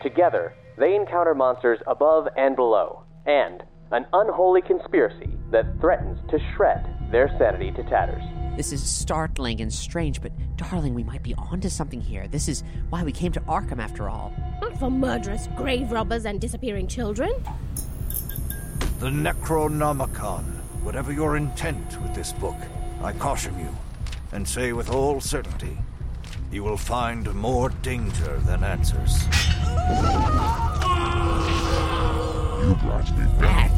[0.00, 6.86] Together, they encounter monsters above and below, and an unholy conspiracy that threatens to shred
[7.10, 8.22] their sanity to tatters.
[8.56, 12.28] This is startling and strange, but darling, we might be onto something here.
[12.28, 14.32] This is why we came to Arkham after all.
[14.60, 17.32] Not for murderous grave robbers and disappearing children.
[19.02, 20.44] The Necronomicon.
[20.84, 22.54] Whatever your intent with this book,
[23.02, 23.76] I caution you,
[24.30, 25.76] and say with all certainty,
[26.52, 29.24] you will find more danger than answers.
[32.62, 33.72] You brought me back.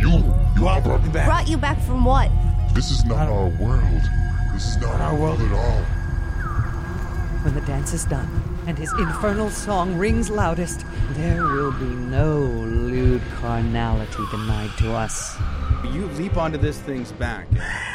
[0.00, 1.26] You, you all brought me back.
[1.26, 2.30] Brought you back from what?
[2.72, 4.02] This is not our world.
[4.54, 5.82] This is not our world at all.
[7.44, 12.38] When the dance is done and his infernal song rings loudest, there will be no
[12.38, 15.36] lewd carnality denied to us.
[15.84, 17.48] You leap onto this thing's back,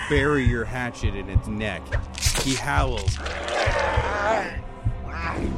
[0.10, 1.81] bury your hatchet in its neck.
[2.44, 3.18] He howls.
[3.19, 4.61] I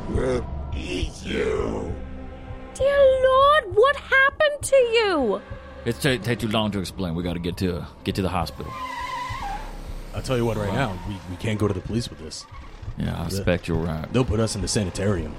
[0.09, 0.45] will
[0.75, 1.93] eat you.
[2.75, 5.41] Dear Lord, what happened to you?
[5.85, 7.15] It's ta take too long to explain.
[7.15, 8.71] We got to get to get to the hospital.
[10.13, 12.45] I'll tell you what, right now, we, we can't go to the police with this.
[12.99, 14.11] Yeah, I expect you're right.
[14.11, 15.33] They'll put us in the sanitarium.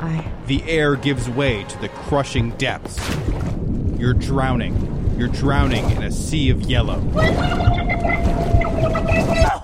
[0.00, 0.30] I.
[0.46, 2.98] The air gives way to the crushing depths.
[3.98, 5.14] You're drowning.
[5.16, 6.98] You're drowning in a sea of yellow.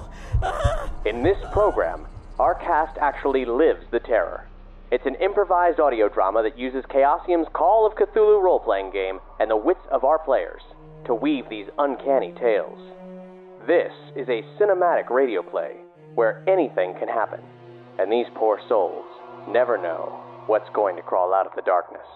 [1.05, 2.07] In this program,
[2.39, 4.47] our cast actually lives the terror.
[4.91, 9.51] It's an improvised audio drama that uses Chaosium's Call of Cthulhu role playing game and
[9.51, 10.62] the wits of our players
[11.05, 12.79] to weave these uncanny tales.
[13.66, 15.82] This is a cinematic radio play
[16.15, 17.41] where anything can happen,
[17.99, 19.05] and these poor souls
[19.49, 22.07] never know what's going to crawl out of the darkness.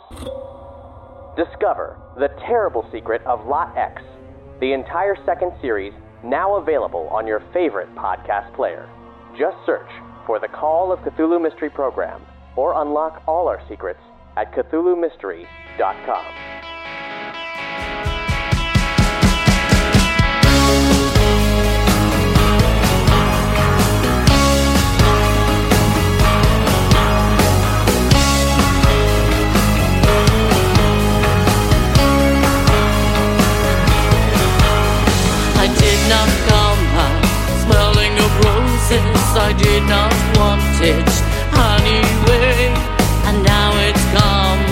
[1.36, 4.02] Discover the terrible secret of Lot X,
[4.60, 5.92] the entire second series
[6.24, 8.88] now available on your favorite podcast player.
[9.38, 9.88] Just search
[10.26, 12.22] for the Call of Cthulhu Mystery Program
[12.56, 14.00] or unlock all our secrets
[14.36, 16.75] at CthulhuMystery.com.
[39.38, 41.08] I did not want it
[41.76, 42.72] anyway.
[43.28, 44.64] And now it's come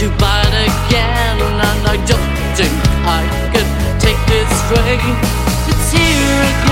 [0.00, 1.36] to bite again.
[1.40, 2.72] And I don't think
[3.04, 3.22] I
[3.52, 3.70] could
[4.00, 5.04] take this straight.
[5.68, 6.65] It's here again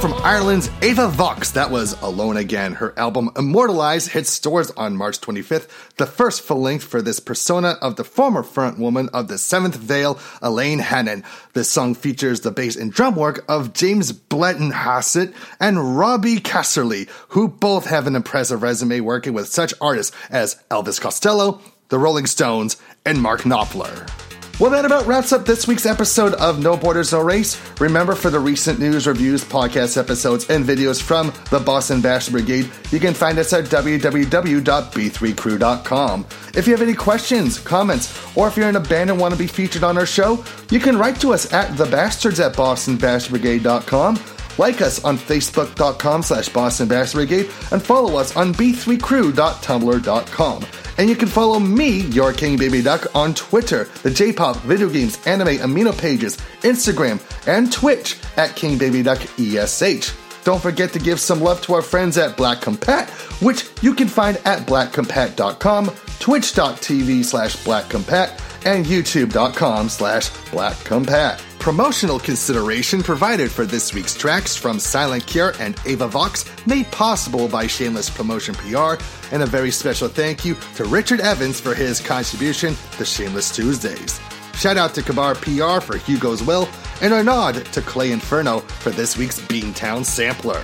[0.00, 1.52] from Ireland's Ava Vox.
[1.52, 2.74] That was Alone Again.
[2.74, 7.76] Her album Immortalized hit stores on March 25th, the first full length for this persona
[7.80, 11.24] of the former frontwoman of the Seventh Veil, Elaine Hannon.
[11.54, 17.48] This song features the bass and drum work of James Blennerhassett and Robbie Casserly, who
[17.48, 22.76] both have an impressive resume working with such artists as Elvis Costello, the Rolling Stones,
[23.04, 24.25] and Mark Knopfler.
[24.58, 27.60] Well, that about wraps up this week's episode of No Borders, No Race.
[27.78, 32.70] Remember, for the recent news, reviews, podcast episodes, and videos from the Boston Bastard Brigade,
[32.90, 36.26] you can find us at www.b3crew.com.
[36.54, 39.38] If you have any questions, comments, or if you're in a band and want to
[39.38, 44.16] be featured on our show, you can write to us at thebastards at bostonbastardbrigade.com.
[44.58, 50.64] Like us on facebook.com slash Boston Brigade and follow us on b3crew.tumblr.com.
[50.98, 55.24] And you can follow me, your King Baby Duck, on Twitter, the J-pop, video games,
[55.26, 60.12] anime, amino pages, Instagram, and Twitch at King Baby Duck ESH.
[60.44, 63.08] Don't forget to give some love to our friends at Black Compat,
[63.42, 71.42] which you can find at blackcompat.com, twitch.tv slash blackcompat, and youtube.com slash blackcompat.
[71.66, 77.48] Promotional consideration provided for this week's tracks from Silent Cure and Ava Vox, made possible
[77.48, 78.94] by Shameless Promotion PR,
[79.32, 84.20] and a very special thank you to Richard Evans for his contribution to Shameless Tuesdays.
[84.54, 86.68] Shout out to Kabar PR for Hugo's Will,
[87.02, 90.62] and a nod to Clay Inferno for this week's Beantown Sampler.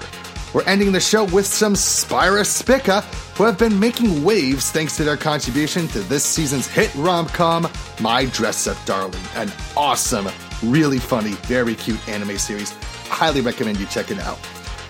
[0.55, 3.01] We're ending the show with some Spira Spica,
[3.35, 7.69] who have been making waves thanks to their contribution to this season's hit rom com,
[8.01, 10.29] My Dress Up Darling, an awesome,
[10.64, 12.74] really funny, very cute anime series.
[13.10, 14.40] I highly recommend you check it out.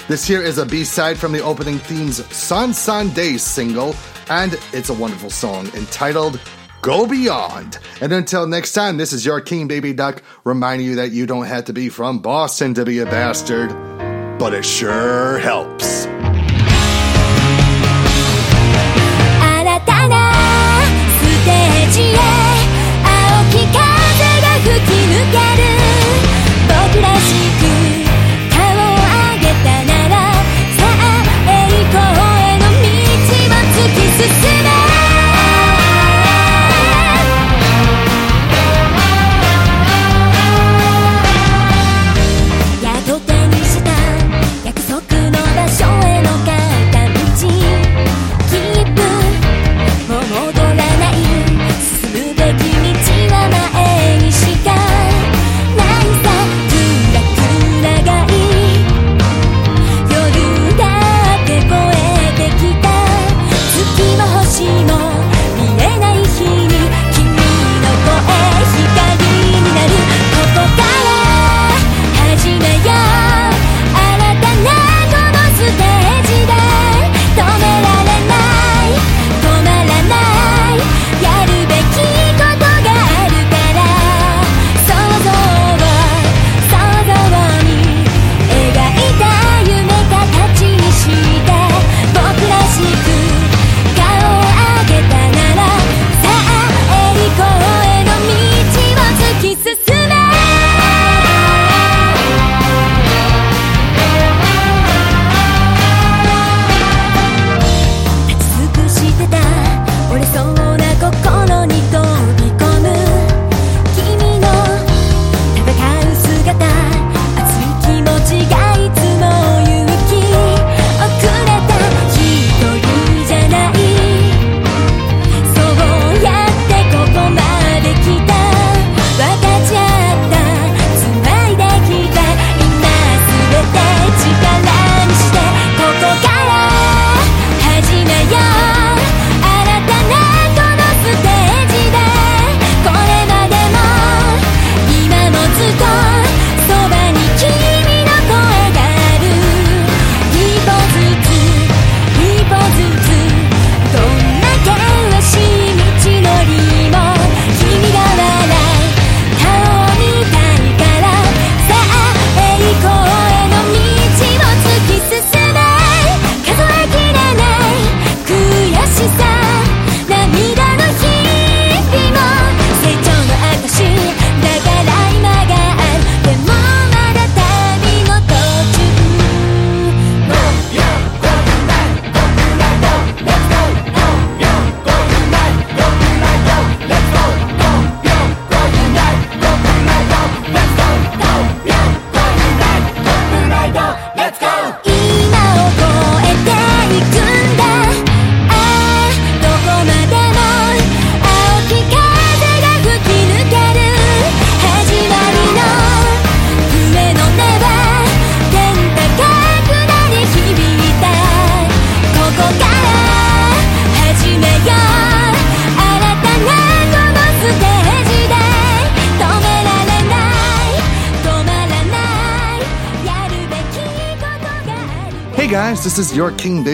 [0.07, 3.93] This here is a B side from the opening theme's San San Day single,
[4.29, 6.39] and it's a wonderful song entitled
[6.81, 7.79] Go Beyond.
[7.99, 11.45] And until next time, this is your King Baby Duck reminding you that you don't
[11.45, 13.69] have to be from Boston to be a bastard,
[14.39, 16.07] but it sure helps.
[19.67, 20.31] 新たな
[21.19, 22.30] ステージへ
[34.22, 34.28] 進
[34.64, 34.91] め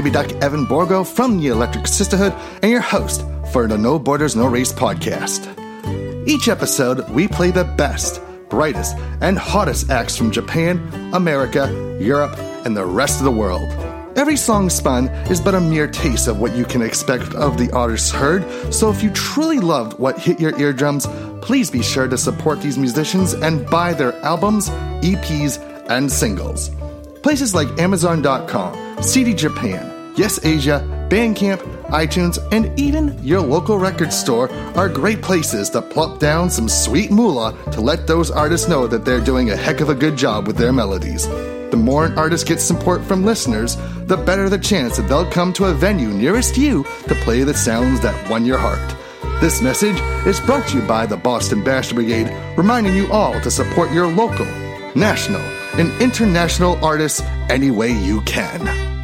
[0.09, 2.32] Baby Duck Evan Borgo from the Electric Sisterhood
[2.62, 3.22] and your host
[3.52, 5.47] for the No Borders No Race podcast.
[6.26, 10.78] Each episode, we play the best, brightest, and hottest acts from Japan,
[11.12, 11.68] America,
[12.01, 13.70] Europe, and the rest of the world.
[14.16, 17.70] Every song spun is but a mere taste of what you can expect of the
[17.72, 21.06] artists heard, so if you truly loved what hit your eardrums,
[21.43, 24.70] please be sure to support these musicians and buy their albums,
[25.02, 25.59] EPs,
[25.90, 26.70] and singles.
[27.22, 34.51] Places like Amazon.com, CD Japan, Yes Asia, Bandcamp, iTunes, and even your local record store
[34.77, 39.05] are great places to plop down some sweet moolah to let those artists know that
[39.05, 41.28] they're doing a heck of a good job with their melodies.
[41.28, 43.77] The more an artist gets support from listeners,
[44.07, 47.55] the better the chance that they'll come to a venue nearest you to play the
[47.55, 48.97] sounds that won your heart.
[49.40, 53.53] This message is brought to you by the Boston Bastard Brigade, reminding you all to
[53.53, 54.47] support your local,
[54.97, 55.43] national,
[55.78, 58.97] and international artists any way you can.